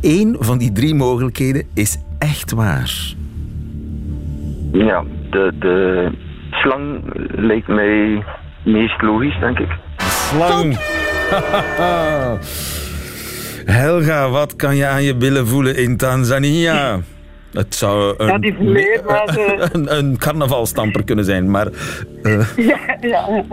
Eén 0.01 0.37
van 0.39 0.59
die 0.59 0.73
drie 0.73 0.95
mogelijkheden 0.95 1.67
is 1.75 1.99
echt 2.19 2.53
waar. 2.53 3.15
Ja, 4.73 5.05
de, 5.31 5.53
de 5.59 6.09
slang 6.51 7.01
lijkt 7.35 7.69
mij 7.69 8.25
meest 8.65 9.03
logisch, 9.03 9.41
denk 9.41 9.59
ik. 9.59 9.77
Slang. 9.99 10.77
Helga, 13.81 14.31
wat 14.31 14.57
kan 14.57 14.77
je 14.77 14.87
aan 14.87 15.03
je 15.03 15.17
billen 15.17 15.47
voelen 15.47 15.77
in 15.77 15.97
Tanzania? 15.97 16.99
Het 17.53 17.75
zou 17.75 18.15
een, 18.19 18.43
een, 19.73 19.97
een 19.99 20.19
carnavalstamper 20.19 21.05
kunnen 21.05 21.25
zijn, 21.25 21.51
maar... 21.51 21.67
eh, 22.23 22.57
Ja, 22.71 22.97
ja. 23.01 23.45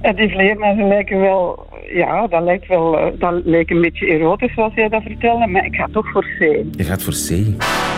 En 0.00 0.16
die 0.16 0.30
vleermuizen 0.30 0.88
lijken 0.88 1.20
wel... 1.20 1.68
Ja, 1.94 2.26
dat 2.26 2.42
lijkt 2.42 2.66
wel... 2.66 2.98
eh, 2.98 3.06
Dat 3.18 3.40
lijkt 3.44 3.70
een 3.70 3.80
beetje 3.80 4.06
erotisch, 4.06 4.54
zoals 4.54 4.74
jij 4.74 4.88
dat 4.88 5.02
vertelde. 5.02 5.46
Maar 5.46 5.64
ik 5.64 5.74
ga 5.74 5.88
toch 5.92 6.10
voor 6.10 6.22
C. 6.38 6.38
je 6.76 6.84
gaat 6.84 7.02
voor 7.02 7.12
C. 7.12 7.46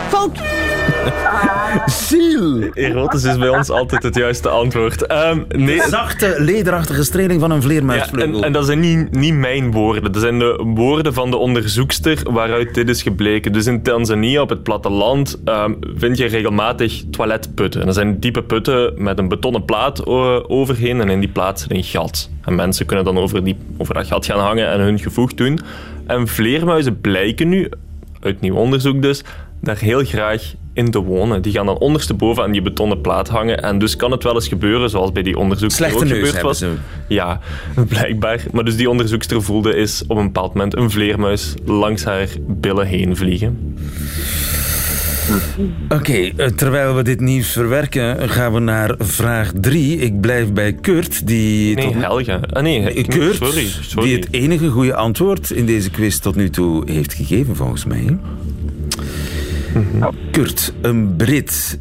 Fout. 0.09 0.41
Ziel! 1.87 2.63
Erotisch 2.73 3.25
is 3.25 3.39
bij 3.39 3.49
ons 3.49 3.71
altijd 3.71 4.03
het 4.03 4.15
juiste 4.15 4.49
antwoord. 4.49 5.07
Ehm, 5.07 5.41
nee, 5.49 5.81
Zachte, 5.81 6.35
lederachtige 6.39 7.05
streling 7.05 7.41
van 7.41 7.51
een 7.51 7.57
Ja, 7.57 7.63
vleermuisvleugel. 7.63 8.39
en, 8.39 8.45
en 8.45 8.53
dat 8.53 8.67
zijn 8.67 8.81
niet, 8.81 9.11
niet 9.17 9.35
mijn 9.35 9.73
woorden. 9.73 10.13
Dat 10.13 10.23
zijn 10.23 10.39
de 10.39 10.63
woorden 10.75 11.15
van 11.15 11.31
de 11.31 11.37
onderzoekster 11.37 12.19
waaruit 12.31 12.75
dit 12.75 12.89
is 12.89 13.03
gebleken. 13.03 13.53
Dus 13.53 13.67
in 13.67 13.83
Tanzania, 13.83 14.41
op 14.43 14.49
het 14.49 14.63
platteland, 14.63 15.41
ehm, 15.45 15.73
vind 15.97 16.19
je 16.19 16.27
regelmatig 16.27 17.03
toiletputten. 17.11 17.81
En 17.81 17.87
dat 17.87 17.95
zijn 17.95 18.19
diepe 18.21 18.43
putten 18.43 18.93
met 19.03 19.19
een 19.19 19.29
betonnen 19.29 19.65
plaat 19.65 20.07
overheen. 20.49 21.01
En 21.01 21.09
in 21.09 21.21
die 21.21 21.29
plaat 21.29 21.61
zit 21.61 21.71
een 21.71 21.83
gat. 21.85 22.31
En 22.45 22.55
mensen 22.55 22.87
kunnen 22.87 23.05
dan 23.05 23.19
over, 23.19 23.45
die, 23.45 23.57
over 23.77 23.95
dat 23.95 24.07
gat 24.07 24.27
gaan 24.27 24.41
hangen 24.41 24.69
en 24.69 24.81
hun 24.81 24.99
gevoeg 24.99 25.35
doen. 25.35 25.59
En 26.07 26.29
vleermuizen 26.29 27.01
blijken 27.01 27.49
nu, 27.49 27.69
uit 28.21 28.41
nieuw 28.41 28.55
onderzoek 28.55 29.03
dus, 29.03 29.23
daar 29.61 29.79
heel 29.79 30.05
graag 30.05 30.55
in 30.73 30.91
te 30.91 31.03
wonen. 31.03 31.43
Die 31.43 31.53
gaan 31.53 31.67
dan 31.67 31.79
ondersteboven 31.79 32.43
aan 32.43 32.53
die 32.53 32.63
betonnen 32.63 33.01
plaat 33.01 33.29
hangen. 33.29 33.63
En 33.63 33.79
dus 33.79 33.97
kan 33.97 34.11
het 34.11 34.23
wel 34.23 34.35
eens 34.35 34.49
gebeuren, 34.49 34.91
zoals 34.91 35.13
bij 35.13 35.23
die 35.23 35.39
onderzoekster 35.39 35.87
Slechte 35.87 36.05
ook 36.05 36.11
neus 36.11 36.27
gebeurd 36.27 36.45
was. 36.45 36.59
ze. 36.59 36.73
Ja, 37.09 37.41
blijkbaar. 37.89 38.45
Maar 38.53 38.65
dus 38.65 38.77
die 38.77 38.91
onderzoekster 38.91 39.43
voelde 39.43 39.77
is 39.77 40.03
op 40.07 40.17
een 40.17 40.27
bepaald 40.27 40.55
moment 40.55 40.77
een 40.77 40.91
vleermuis 40.91 41.55
langs 41.65 42.05
haar 42.05 42.29
billen 42.41 42.87
heen 42.87 43.17
vliegen. 43.17 43.77
Oké, 45.89 46.13
eh, 46.37 46.47
terwijl 46.47 46.95
we 46.95 47.03
dit 47.03 47.21
nieuws 47.21 47.53
verwerken, 47.53 48.29
gaan 48.31 48.53
we 48.53 48.59
naar 48.61 48.95
vraag 48.99 49.53
3. 49.61 49.97
Ik 49.99 50.21
blijf 50.21 50.53
bij 50.53 50.73
Kurt, 50.73 51.27
die... 51.27 51.75
Nee, 51.75 51.85
tot- 51.93 51.95
Helga. 52.03 52.41
Ah, 52.53 52.63
nee, 52.63 52.81
Nee, 52.81 53.05
Kurt, 53.07 53.35
sorry, 53.37 53.67
sorry. 53.67 54.09
die 54.09 54.17
het 54.19 54.29
enige 54.31 54.69
goede 54.69 54.95
antwoord 54.95 55.51
in 55.51 55.67
deze 55.67 55.91
quiz 55.91 56.19
tot 56.19 56.35
nu 56.37 56.51
toe 56.51 56.91
heeft 56.91 57.15
gegeven, 57.15 57.57
volgens 57.57 57.85
mij. 57.85 58.19
Kurt, 60.31 60.73
een 60.83 61.17
Brit. 61.17 61.79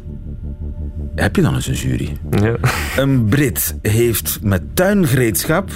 Heb 1.14 1.36
je 1.36 1.42
dan 1.42 1.54
eens 1.54 1.66
een 1.66 1.74
jury? 1.74 2.16
Ja. 2.30 2.56
Een 2.96 3.24
Brit 3.24 3.74
heeft 3.82 4.38
met 4.42 4.62
tuingereedschap 4.74 5.70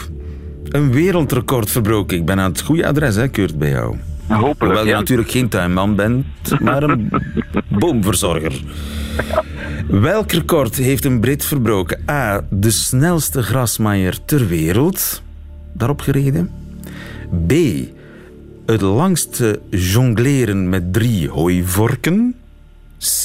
een 0.69 0.93
wereldrecord 0.93 1.71
verbroken. 1.71 2.17
Ik 2.17 2.25
ben 2.25 2.41
aan 2.41 2.51
het 2.51 2.61
goede 2.61 2.87
adres, 2.87 3.15
hè, 3.15 3.29
Kurt, 3.29 3.59
bij 3.59 3.71
jou. 3.71 3.97
Hopelijk, 4.29 4.59
Hoewel 4.59 4.85
je 4.85 4.91
ja. 4.91 4.99
natuurlijk 4.99 5.31
geen 5.31 5.49
tuinman 5.49 5.95
bent, 5.95 6.61
maar 6.61 6.83
een 6.83 7.11
boomverzorger. 7.79 8.63
Welk 9.89 10.33
record 10.33 10.77
heeft 10.77 11.05
een 11.05 11.21
Brit 11.21 11.45
verbroken? 11.45 12.01
A. 12.11 12.45
De 12.51 12.71
snelste 12.71 13.43
grasmaaier 13.43 14.25
ter 14.25 14.47
wereld. 14.47 15.23
Daarop 15.73 16.01
gereden. 16.01 16.51
B. 17.47 17.53
Het 18.67 18.81
langste 18.81 19.61
jongleren 19.71 20.69
met 20.69 20.93
drie 20.93 21.29
hooivorken. 21.29 22.35
C. 22.99 23.25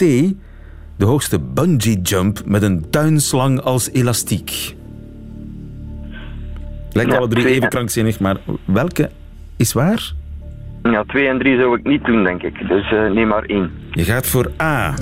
De 0.98 1.06
hoogste 1.06 1.40
bungee 1.40 2.02
jump 2.02 2.42
met 2.46 2.62
een 2.62 2.90
tuinslang 2.90 3.62
als 3.62 3.90
elastiek. 3.92 4.76
Lijkt 6.92 7.14
alle 7.14 7.28
drie 7.28 7.46
even 7.46 7.70
krankzinnig, 7.70 8.20
maar 8.20 8.38
welke 8.66 9.10
is 9.58 9.74
waar? 9.74 10.14
Ja, 10.84 11.04
2 11.08 11.28
en 11.28 11.38
3 11.40 11.58
zou 11.60 11.78
ik 11.78 11.84
niet 11.86 12.06
doen, 12.06 12.24
denk 12.24 12.42
ik. 12.44 12.68
Dus 12.68 12.92
eh, 12.92 13.12
neem 13.12 13.28
maar 13.28 13.44
1. 13.44 13.72
Je 13.92 14.04
gaat 14.04 14.28
voor 14.28 14.52
A. 14.62 14.94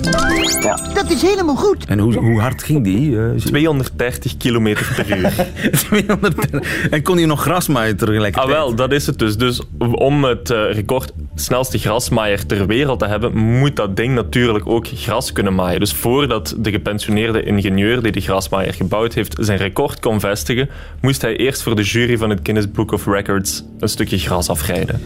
Dat 0.94 1.10
is 1.10 1.22
helemaal 1.22 1.56
goed. 1.56 1.84
En 1.86 1.98
hoe, 1.98 2.14
hoe 2.18 2.40
hard 2.40 2.62
ging 2.62 2.84
die? 2.84 3.18
eh, 3.20 3.30
230 3.34 4.36
kilometer 4.36 4.92
per 4.96 5.18
uur. 5.18 5.46
200 5.88 6.60
en 6.90 7.02
kon 7.02 7.16
hij 7.16 7.26
nog 7.26 7.40
grasmaaien 7.42 7.92
Ah, 7.92 7.98
tegelijkertijd? 7.98 8.48
wel, 8.48 8.74
dat 8.74 8.92
is 8.92 9.06
het 9.06 9.18
dus. 9.18 9.36
Dus 9.36 9.62
om 9.78 10.24
het 10.24 10.50
eh, 10.50 10.72
record 10.72 11.12
snelste 11.40 11.78
grasmaaier 11.78 12.46
ter 12.46 12.66
wereld 12.66 12.98
te 12.98 13.06
hebben, 13.06 13.36
moet 13.36 13.76
dat 13.76 13.96
ding 13.96 14.14
natuurlijk 14.14 14.66
ook 14.66 14.86
gras 14.94 15.32
kunnen 15.32 15.54
maaien. 15.54 15.80
Dus 15.80 15.92
voordat 15.92 16.54
de 16.58 16.70
gepensioneerde 16.70 17.42
ingenieur 17.42 18.02
die 18.02 18.12
de 18.12 18.20
grasmaaier 18.20 18.74
gebouwd 18.74 19.14
heeft 19.14 19.36
zijn 19.40 19.58
record 19.58 20.00
kon 20.00 20.20
vestigen, 20.20 20.68
moest 21.00 21.22
hij 21.22 21.36
eerst 21.36 21.62
voor 21.62 21.76
de 21.76 21.82
jury 21.82 22.18
van 22.18 22.30
het 22.30 22.40
Guinness 22.42 22.70
Book 22.70 22.92
of 22.92 23.06
Records 23.06 23.64
een 23.78 23.88
stukje 23.88 24.18
gras 24.18 24.48
afrijden. 24.48 25.00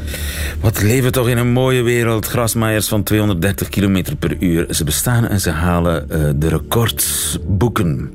Wat 0.60 0.82
leven 0.82 1.12
toch 1.12 1.28
in 1.28 1.38
een 1.38 1.52
mooie 1.52 1.82
wereld. 1.82 2.26
Grasmaaiers 2.26 2.88
van 2.88 3.02
230 3.02 3.68
km 3.68 4.02
per 4.18 4.36
uur. 4.40 4.66
Ze 4.74 4.84
bestaan 4.84 5.28
en 5.28 5.40
ze 5.40 5.50
halen 5.50 6.10
eh, 6.10 6.30
de 6.36 6.48
records 6.48 7.38
boeken. 7.46 8.12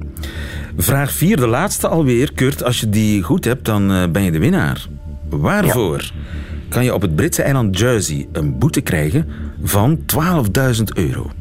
Vraag 0.77 1.11
4, 1.11 1.37
de 1.37 1.47
laatste 1.47 1.87
alweer. 1.87 2.33
Kurt, 2.33 2.63
als 2.63 2.79
je 2.79 2.89
die 2.89 3.23
goed 3.23 3.45
hebt, 3.45 3.65
dan 3.65 3.91
eh, 3.91 4.09
ben 4.09 4.23
je 4.23 4.31
de 4.31 4.39
winnaar. 4.39 4.85
Waarvoor 5.29 6.11
kan 6.69 6.83
je 6.83 6.93
op 6.93 7.01
het 7.01 7.15
Britse 7.15 7.41
eiland 7.41 7.79
Jersey 7.79 8.27
een 8.31 8.57
boete 8.57 8.81
krijgen 8.81 9.27
van 9.63 9.99
12.000 10.77 10.83
euro? 10.93 11.31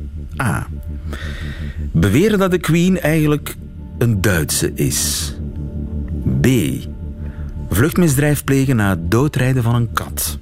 A. 0.43 0.67
Beweren 1.93 2.39
dat 2.39 2.51
de 2.51 2.59
Queen 2.59 3.01
eigenlijk 3.01 3.57
een 3.99 4.21
Duitse 4.21 4.73
is. 4.75 5.33
B. 6.41 6.47
Vluchtmisdrijf 7.71 8.45
plegen 8.45 8.77
na 8.77 8.91
het 8.91 9.11
doodrijden 9.11 9.63
van 9.63 9.75
een 9.75 9.93
kat. 9.93 10.39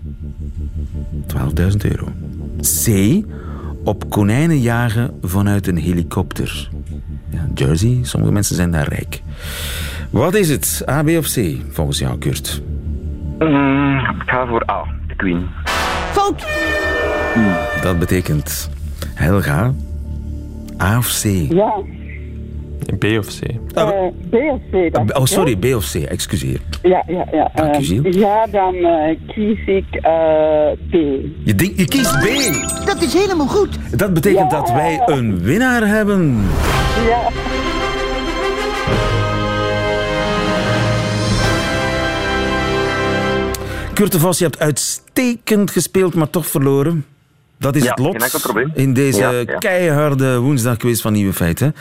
12.000 1.27 1.77
euro. 1.77 2.09
C. 2.85 3.25
Op 3.85 4.11
konijnen 4.11 4.61
jagen 4.61 5.15
vanuit 5.23 5.67
een 5.67 5.77
helikopter. 5.77 6.71
Jersey, 7.55 7.99
sommige 8.03 8.33
mensen 8.33 8.57
zijn 8.57 8.71
daar 8.71 8.89
rijk. 8.89 9.23
Wat 10.11 10.35
is 10.35 10.49
het? 10.49 10.83
A, 10.89 11.03
B 11.03 11.09
of 11.09 11.33
C, 11.33 11.57
volgens 11.71 11.99
jou, 11.99 12.19
Kurt? 12.19 12.63
Mm, 13.39 13.99
ik 13.99 14.23
ga 14.31 14.47
voor 14.47 14.71
A, 14.71 14.85
de 15.09 15.15
Queen. 15.17 15.47
Fout! 16.13 16.47
Dat 17.83 17.99
betekent 17.99 18.71
Helga, 19.15 19.73
A 20.83 20.99
of 20.99 21.21
C? 21.23 21.25
Ja, 21.53 21.73
B 22.99 23.05
of 23.19 23.27
C? 23.27 23.41
eh, 23.75 23.89
B 24.31 24.35
of 24.35 24.61
C 24.73 24.93
dan. 24.93 25.15
Oh, 25.17 25.25
sorry, 25.25 25.57
B 25.57 25.65
of 25.65 25.91
C, 25.91 25.95
excuseer. 25.95 26.61
Ja, 26.83 27.03
ja, 27.07 27.27
ja. 27.33 27.51
Dank 27.55 27.75
u, 27.75 27.79
eh, 27.79 27.85
Gilles. 27.87 28.17
ja, 28.17 28.47
dan 28.51 28.75
eh, 28.75 29.17
kies 29.27 29.67
ik 29.67 29.85
eh, 29.95 30.13
B. 30.91 30.93
Je, 31.45 31.55
denkt- 31.55 31.79
je 31.79 31.85
kiest 31.87 32.19
B. 32.19 32.27
Dat 32.87 33.03
is 33.03 33.13
helemaal 33.15 33.47
goed. 33.49 33.79
Dat 33.99 34.15
betekent 34.15 34.51
dat 34.51 34.73
wij 34.73 35.03
een 35.07 35.39
winnaar 35.43 35.87
hebben. 35.87 36.45
Ja. 37.09 37.29
Kurt 43.97 44.13
de 44.13 44.19
Vos, 44.19 44.39
je 44.39 44.45
hebt 44.45 44.59
uitstekend 44.59 45.71
gespeeld, 45.71 46.15
maar 46.15 46.31
toch 46.31 46.47
verloren. 46.47 47.05
Dat 47.59 47.77
is 47.77 47.83
Ja, 47.83 47.91
het 47.91 47.99
lot 47.99 48.13
geen 48.13 48.21
enkel 48.21 48.41
probleem. 48.41 48.71
in 48.75 48.95
deze 48.95 49.21
Ja, 49.21 49.31
ja. 49.31 49.59
keiharde 49.59 50.39
woensdagquiz 50.39 51.01
van 51.03 51.13
Nieuwe 51.13 51.33
Feiten. 51.33 51.75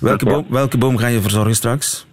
Welke, 0.00 0.24
Ja. 0.24 0.30
boom, 0.32 0.46
welke 0.48 0.78
boom 0.78 0.96
ga 0.96 1.06
je 1.06 1.20
verzorgen 1.20 1.54
straks? 1.54 2.06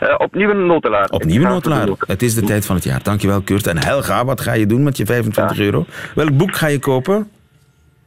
Eh, 0.00 0.14
opnieuw 0.18 0.50
een 0.50 0.66
notelaar. 0.66 1.08
Opnieuw 1.10 1.42
een 1.42 1.48
notelaar. 1.48 1.88
Het 2.06 2.22
is 2.22 2.34
de 2.34 2.42
tijd 2.42 2.66
van 2.66 2.74
het 2.76 2.84
jaar. 2.84 3.02
Dankjewel, 3.02 3.40
Kurt. 3.40 3.66
En 3.66 3.78
Helga, 3.84 4.24
wat 4.24 4.40
ga 4.40 4.52
je 4.52 4.66
doen 4.66 4.82
met 4.82 4.96
je 4.96 5.06
25 5.06 5.58
euro? 5.58 5.84
Welk 6.14 6.36
boek 6.36 6.56
ga 6.56 6.66
je 6.66 6.78
kopen? 6.78 7.30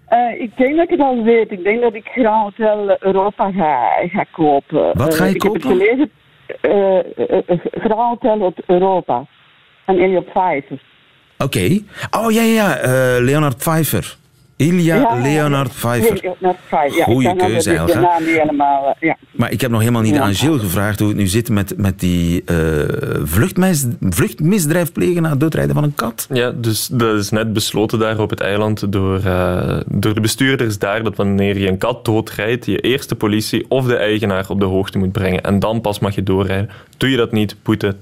Eh, 0.06 0.42
ik 0.42 0.58
denk 0.58 0.76
dat 0.76 0.84
ik 0.84 0.90
het 0.90 1.00
al 1.00 1.24
weet. 1.24 1.52
Ik 1.52 1.64
denk 1.64 1.82
dat 1.82 1.94
ik 1.94 2.06
Grand 2.06 2.44
Hotel 2.58 2.98
Europa 3.00 3.52
ga, 3.52 3.88
ga 4.08 4.26
kopen. 4.32 4.92
Wat 4.98 5.16
ga 5.16 5.24
je 5.26 5.30
Eh, 5.30 5.36
ik 5.36 5.40
kopen? 5.42 5.62
heb 5.62 5.70
het 5.70 5.80
gelezen. 5.82 6.10
Grand 7.82 8.22
Hotel 8.22 8.54
Europa. 8.68 9.26
Van 9.86 9.98
Elliot 10.00 10.26
Pfeiffer. 10.26 10.82
Oké. 11.38 11.80
Oh, 12.12 12.32
ja, 12.32 12.42
ja, 12.42 12.54
ja. 12.54 12.78
eh, 12.78 13.24
Leonard 13.24 13.58
Pfeiffer. 13.58 14.16
Ilja 14.64 14.96
Ja, 14.96 15.22
Leonard 15.22 15.72
Pfeiffer. 15.74 16.20
Leonard 16.22 16.58
Pfeiffer. 16.68 16.98
Ja, 17.00 17.04
Goeie 17.04 17.36
keuze, 17.36 17.70
Helga. 17.70 18.00
naam 18.00 18.24
niet 18.26 18.38
helemaal... 18.40 18.88
eh, 19.00 19.08
ja. 19.08 19.18
Maar 19.32 19.52
ik 19.52 19.62
heb 19.62 19.72
nog 19.72 19.80
helemaal 19.80 20.02
niet 20.02 20.16
Ja. 20.16 20.22
aan 20.22 20.36
Gilles 20.36 20.62
gevraagd 20.62 21.00
hoe 21.00 21.08
het 21.08 21.18
nu 21.18 21.28
zit 21.28 21.50
met, 21.50 21.74
met 21.78 22.00
die 22.00 22.44
eh, 22.46 22.56
vluchtmis, 23.24 23.86
vluchtmisdrijf 24.10 24.92
plegen 24.92 25.22
na 25.22 25.30
het 25.30 25.40
doodrijden 25.40 25.76
van 25.76 25.84
een 25.84 25.96
kat. 25.96 26.28
Ja, 26.34 26.52
dus 26.52 26.88
dat 26.88 27.20
is 27.20 27.30
net 27.30 27.54
besloten 27.54 28.00
daar 28.00 28.20
op 28.20 28.30
het 28.30 28.42
eiland 28.42 28.92
door, 28.92 29.22
eh, 29.26 29.78
door 29.88 30.14
de 30.14 30.22
bestuurders 30.22 30.78
daar 30.80 31.04
dat 31.04 31.16
wanneer 31.16 31.58
je 31.58 31.68
een 31.68 31.78
kat 31.78 32.06
doodrijdt, 32.06 32.66
je 32.66 32.80
eerst 32.80 33.10
de 33.10 33.16
politie 33.16 33.66
of 33.70 33.86
de 33.86 33.96
eigenaar 33.96 34.46
op 34.50 34.60
de 34.60 34.66
hoogte 34.66 34.98
moet 34.98 35.12
brengen. 35.12 35.42
En 35.44 35.60
dan 35.60 35.82
pas 35.82 36.00
mag 36.00 36.16
je 36.16 36.24
doorrijden. 36.24 36.70
Doe 36.98 37.10
je 37.10 37.18
dat 37.18 37.32
niet, 37.32 37.56
boete 37.64 37.96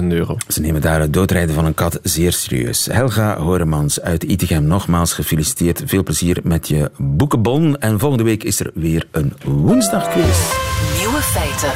12.000 0.00 0.06
euro. 0.08 0.36
Ze 0.48 0.60
nemen 0.60 0.80
daar 0.80 1.00
het 1.00 1.12
doodrijden 1.12 1.54
van 1.54 1.64
een 1.64 1.74
kat 1.74 1.98
zeer 2.02 2.32
serieus. 2.32 2.86
Helga 2.92 3.38
Horemans 3.38 4.00
uit 4.00 4.22
Itegem, 4.22 4.64
nogmaals 4.64 5.12
gefeliciteerd. 5.12 5.82
Veel 5.86 5.99
plezier 6.02 6.40
met 6.42 6.68
je 6.68 6.90
boekenbon. 6.96 7.78
En 7.78 7.98
volgende 7.98 8.24
week 8.24 8.44
is 8.44 8.60
er 8.60 8.70
weer 8.74 9.06
een 9.10 9.32
woensdagquiz. 9.44 10.52
Nieuwe 10.98 11.20
feiten. 11.22 11.72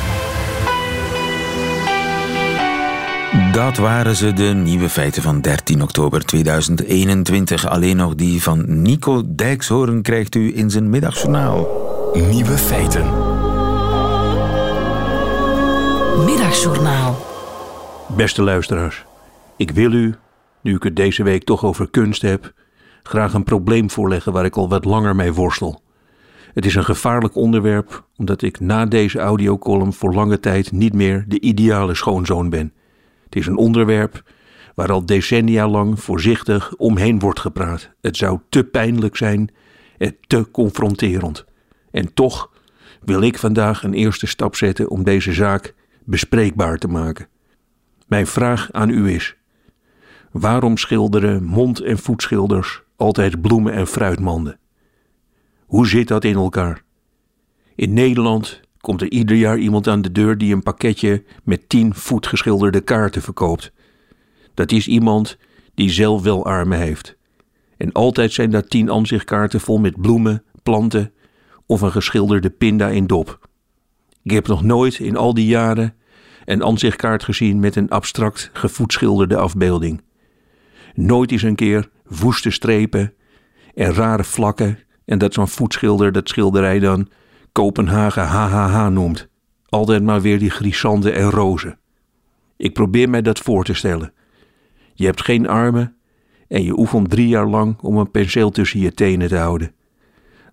Dat 3.52 3.76
waren 3.76 4.16
ze, 4.16 4.32
de 4.32 4.44
nieuwe 4.44 4.88
feiten 4.88 5.22
van 5.22 5.40
13 5.40 5.82
oktober 5.82 6.24
2021. 6.24 7.68
Alleen 7.68 7.96
nog 7.96 8.14
die 8.14 8.42
van 8.42 8.82
Nico 8.82 9.22
Dijkshoorn 9.26 10.02
krijgt 10.02 10.34
u 10.34 10.56
in 10.56 10.70
zijn 10.70 10.90
middagjournaal. 10.90 11.68
Nieuwe 12.30 12.58
feiten. 12.58 13.04
Middagjournaal. 16.24 17.32
Beste 18.16 18.42
luisteraars, 18.42 19.04
ik 19.56 19.70
wil 19.70 19.92
u, 19.92 20.14
nu 20.60 20.74
ik 20.74 20.82
het 20.82 20.96
deze 20.96 21.22
week 21.22 21.44
toch 21.44 21.64
over 21.64 21.90
kunst 21.90 22.22
heb, 22.22 22.52
graag 23.08 23.34
een 23.34 23.44
probleem 23.44 23.90
voorleggen 23.90 24.32
waar 24.32 24.44
ik 24.44 24.56
al 24.56 24.68
wat 24.68 24.84
langer 24.84 25.16
mee 25.16 25.32
worstel. 25.32 25.82
Het 26.54 26.66
is 26.66 26.74
een 26.74 26.84
gevaarlijk 26.84 27.34
onderwerp, 27.34 28.06
omdat 28.16 28.42
ik 28.42 28.60
na 28.60 28.86
deze 28.86 29.18
audiocolumn 29.18 29.92
voor 29.92 30.14
lange 30.14 30.40
tijd 30.40 30.72
niet 30.72 30.92
meer 30.94 31.24
de 31.28 31.40
ideale 31.40 31.94
schoonzoon 31.94 32.50
ben. 32.50 32.72
Het 33.24 33.36
is 33.36 33.46
een 33.46 33.56
onderwerp 33.56 34.22
waar 34.74 34.92
al 34.92 35.06
decennia 35.06 35.68
lang 35.68 36.00
voorzichtig 36.00 36.74
omheen 36.76 37.18
wordt 37.18 37.40
gepraat. 37.40 37.90
Het 38.00 38.16
zou 38.16 38.38
te 38.48 38.64
pijnlijk 38.64 39.16
zijn 39.16 39.50
en 39.98 40.16
te 40.26 40.50
confronterend. 40.50 41.44
En 41.90 42.14
toch 42.14 42.50
wil 43.00 43.22
ik 43.22 43.38
vandaag 43.38 43.82
een 43.82 43.94
eerste 43.94 44.26
stap 44.26 44.56
zetten 44.56 44.88
om 44.88 45.04
deze 45.04 45.32
zaak 45.32 45.74
bespreekbaar 46.04 46.78
te 46.78 46.88
maken. 46.88 47.28
Mijn 48.06 48.26
vraag 48.26 48.68
aan 48.72 48.90
u 48.90 49.10
is: 49.10 49.36
waarom 50.30 50.76
schilderen 50.76 51.44
mond- 51.44 51.80
en 51.80 51.98
voetschilders 51.98 52.83
altijd 52.96 53.40
bloemen 53.40 53.72
en 53.72 53.87
fruitmanden? 53.87 54.59
Hoe 55.66 55.87
zit 55.87 56.09
dat 56.09 56.24
in 56.24 56.35
elkaar? 56.35 56.83
In 57.74 57.92
Nederland 57.92 58.61
komt 58.80 59.00
er 59.00 59.11
ieder 59.11 59.37
jaar 59.37 59.59
iemand 59.59 59.88
aan 59.88 60.02
de 60.02 60.12
deur 60.12 60.38
die 60.38 60.54
een 60.54 60.62
pakketje 60.62 61.24
met 61.42 61.68
tien 61.68 61.94
voetgeschilderde 61.94 62.80
kaarten 62.80 63.22
verkoopt. 63.22 63.72
Dat 64.54 64.72
is 64.72 64.88
iemand 64.88 65.37
die 65.74 65.90
zelf 65.90 66.22
wel 66.22 66.44
armen 66.44 66.78
heeft. 66.78 67.16
En 67.76 67.92
altijd 67.92 68.33
zijn 68.33 68.50
daar 68.50 68.66
tien 68.66 68.90
aanzichtkaarten 68.90 69.61
vol 69.61 69.78
met 69.78 70.00
bloemen, 70.00 70.42
planten 70.62 71.12
of 71.66 71.80
een 71.80 71.92
geschilderde 71.92 72.50
pinda 72.50 72.88
in 72.88 73.07
dop. 73.07 73.48
Ik 74.22 74.30
heb 74.30 74.46
nog 74.46 74.62
nooit 74.62 74.98
in 74.98 75.16
al 75.16 75.35
die 75.35 75.46
jaren 75.46 75.94
een 76.44 76.64
aanzichtkaart 76.64 77.24
gezien 77.24 77.61
met 77.61 77.76
een 77.76 77.90
abstract 77.90 78.50
gevoetschilderde 78.52 79.37
afbeelding. 79.37 80.02
Nooit 80.94 81.33
eens 81.33 81.42
een 81.42 81.54
keer 81.54 81.90
woeste 82.07 82.50
strepen 82.50 83.12
en 83.74 83.94
rare 83.94 84.24
vlakken 84.24 84.78
en 85.04 85.18
dat 85.18 85.35
zo'n 85.35 85.48
voetschilder 85.48 86.12
dat 86.12 86.28
schilderij 86.28 86.78
dan 86.78 87.09
Kopenhagen 87.52 88.26
HHH 88.26 88.88
noemt. 88.88 89.28
Altijd 89.68 90.02
maar 90.02 90.20
weer 90.20 90.38
die 90.38 90.50
grisanten 90.50 91.14
en 91.14 91.30
rozen. 91.30 91.78
Ik 92.57 92.72
probeer 92.72 93.11
mij 93.11 93.22
dat 93.22 93.38
voor 93.38 93.64
te 93.64 93.74
stellen. 93.74 94.12
Je 94.94 95.04
hebt 95.04 95.22
geen 95.22 95.48
armen 95.48 95.96
en 96.48 96.62
je 96.62 96.78
oefent 96.78 97.11
drie 97.11 97.28
jaar 97.28 97.46
lang 97.46 97.78
om 97.80 97.96
een 97.96 98.11
penseel 98.11 98.50
tussen 98.50 98.80
je 98.80 98.94
tenen 98.94 99.28
te 99.28 99.37
houden. 99.37 99.74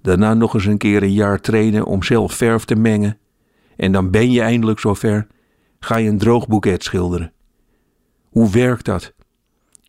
Daarna 0.02 0.34
nog 0.34 0.54
eens 0.54 0.66
een 0.66 0.78
keer 0.78 1.04
een 1.04 1.14
jaar 1.14 1.40
trainen 1.42 1.86
om 1.86 2.04
zelf 2.04 2.34
verf 2.34 2.66
te 2.66 2.76
mengen. 2.76 3.18
En 3.76 3.92
dan 3.92 4.12
ben 4.12 4.32
je 4.32 4.42
eindelijk 4.42 4.80
zover, 4.80 5.28
ga 5.80 5.96
je 5.98 6.10
een 6.10 6.18
droogboeket 6.18 6.84
schilderen. 6.84 7.34
Hoe 8.30 8.52
werkt 8.52 8.86
dat? 8.86 9.14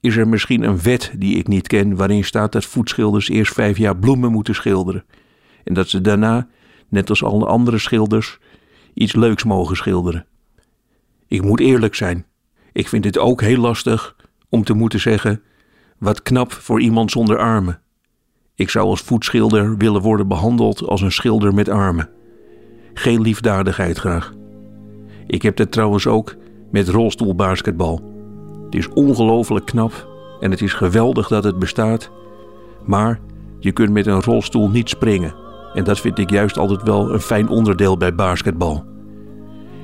Is 0.03 0.17
er 0.17 0.29
misschien 0.29 0.63
een 0.63 0.83
wet 0.83 1.13
die 1.17 1.37
ik 1.37 1.49
niet 1.49 1.67
ken 1.67 1.97
waarin 1.97 2.25
staat 2.25 2.53
dat 2.53 2.65
voetschilders 2.65 3.29
eerst 3.29 3.53
vijf 3.53 3.79
jaar 3.79 3.97
bloemen 3.97 4.33
moeten 4.33 4.55
schilderen 4.55 5.05
en 5.65 5.75
dat 5.75 5.89
ze 5.89 6.01
daarna, 6.01 6.49
net 6.89 7.11
als 7.11 7.25
alle 7.25 7.47
andere 7.47 7.79
schilders, 7.79 8.39
iets 8.95 9.15
leuks 9.15 9.45
mogen 9.45 9.77
schilderen? 9.77 10.27
Ik 11.27 11.43
moet 11.43 11.61
eerlijk 11.61 11.95
zijn, 11.95 12.27
ik 12.73 12.89
vind 12.89 13.05
het 13.05 13.19
ook 13.19 13.41
heel 13.41 13.61
lastig 13.61 14.17
om 14.49 14.65
te 14.65 14.73
moeten 14.73 15.01
zeggen: 15.01 15.43
wat 15.99 16.23
knap 16.23 16.53
voor 16.53 16.81
iemand 16.81 17.11
zonder 17.11 17.39
armen. 17.39 17.81
Ik 18.55 18.71
zou 18.71 18.87
als 18.87 19.01
voetschilder 19.01 19.77
willen 19.77 20.03
worden 20.03 20.29
behandeld 20.29 20.87
als 20.87 21.01
een 21.01 21.13
schilder 21.13 21.55
met 21.55 21.69
armen. 21.69 22.11
Geen 22.95 23.21
liefdadigheid 23.21 23.99
graag. 23.99 24.35
Ik 25.27 25.43
heb 25.43 25.57
dat 25.57 25.73
trouwens 25.73 26.07
ook 26.07 26.37
met 26.71 26.89
rolstoelbasketbal. 26.89 28.12
Het 28.73 28.81
is 28.81 28.93
ongelooflijk 28.95 29.67
knap 29.67 30.09
en 30.41 30.51
het 30.51 30.61
is 30.61 30.73
geweldig 30.73 31.29
dat 31.29 31.45
het 31.45 31.59
bestaat. 31.59 32.11
Maar 32.85 33.21
je 33.59 33.73
kunt 33.73 33.93
met 33.93 34.07
een 34.07 34.23
rolstoel 34.23 34.69
niet 34.69 34.89
springen. 34.89 35.35
En 35.75 35.85
dat 35.85 36.01
vind 36.01 36.19
ik 36.19 36.31
juist 36.31 36.59
altijd 36.59 36.83
wel 36.83 37.13
een 37.13 37.21
fijn 37.21 37.49
onderdeel 37.49 37.97
bij 37.97 38.15
basketbal. 38.15 38.85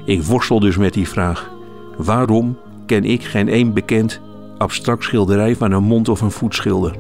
Ik 0.05 0.23
worstel 0.23 0.61
dus 0.61 0.77
met 0.77 0.93
die 0.93 1.09
vraag. 1.09 1.51
Waarom 1.97 2.59
ken 2.87 3.05
ik 3.05 3.25
geen 3.25 3.49
één 3.49 3.73
bekend 3.73 4.21
abstract 4.59 5.05
schilderij 5.05 5.57
van 5.57 5.73
een 5.73 5.85
mond- 5.85 6.09
of 6.09 6.21
een 6.21 6.31
voetschilder? 6.31 6.97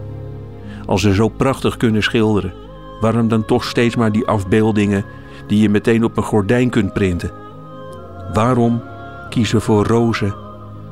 Als 0.86 1.00
ze 1.00 1.14
zo 1.14 1.28
prachtig 1.28 1.76
kunnen 1.76 2.02
schilderen, 2.02 2.52
waarom 3.00 3.28
dan 3.28 3.44
toch 3.44 3.64
steeds 3.64 3.96
maar 3.96 4.12
die 4.12 4.26
afbeeldingen 4.26 5.04
die 5.46 5.60
je 5.60 5.68
meteen 5.68 6.04
op 6.04 6.16
een 6.16 6.22
gordijn 6.22 6.70
kunt 6.70 6.92
printen? 6.92 7.30
Waarom 8.32 8.82
kiezen 9.28 9.60
voor 9.60 9.86
rozen 9.86 10.46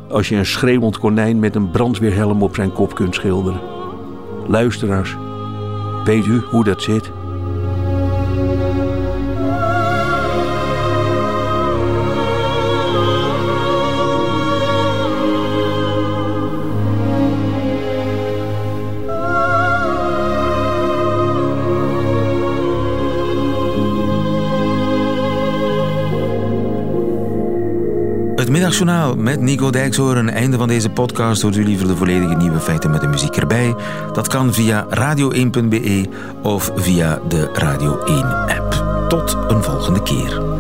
als 0.09 0.29
je 0.29 0.37
een 0.37 0.47
schreeuwend 0.47 0.99
konijn 0.99 1.39
met 1.39 1.55
een 1.55 1.71
brandweerhelm 1.71 2.43
op 2.43 2.55
zijn 2.55 2.73
kop 2.73 2.95
kunt 2.95 3.15
schilderen? 3.15 3.61
Luisteraars, 4.47 5.17
weet 6.05 6.27
u 6.27 6.41
hoe 6.41 6.65
dat 6.65 6.83
zit? 6.83 7.11
Middagjournaal 28.67 29.17
met 29.17 29.41
Nico 29.41 29.71
Dijkshoorn. 29.71 30.31
Einde 30.31 30.57
van 30.57 30.69
deze 30.69 30.91
podcast. 30.91 31.43
Hoort 31.43 31.57
u 31.57 31.65
liever 31.65 31.87
de 31.87 31.97
volledige 31.97 32.35
nieuwe 32.35 32.61
feiten 32.61 32.91
met 32.91 33.01
de 33.01 33.07
muziek 33.07 33.37
erbij? 33.37 33.75
Dat 34.13 34.29
kan 34.29 34.55
via 34.55 34.87
radio1.be 34.91 36.09
of 36.43 36.73
via 36.75 37.21
de 37.29 37.51
Radio 37.53 38.05
1 38.05 38.25
app. 38.49 38.85
Tot 39.09 39.37
een 39.49 39.63
volgende 39.63 40.03
keer. 40.03 40.56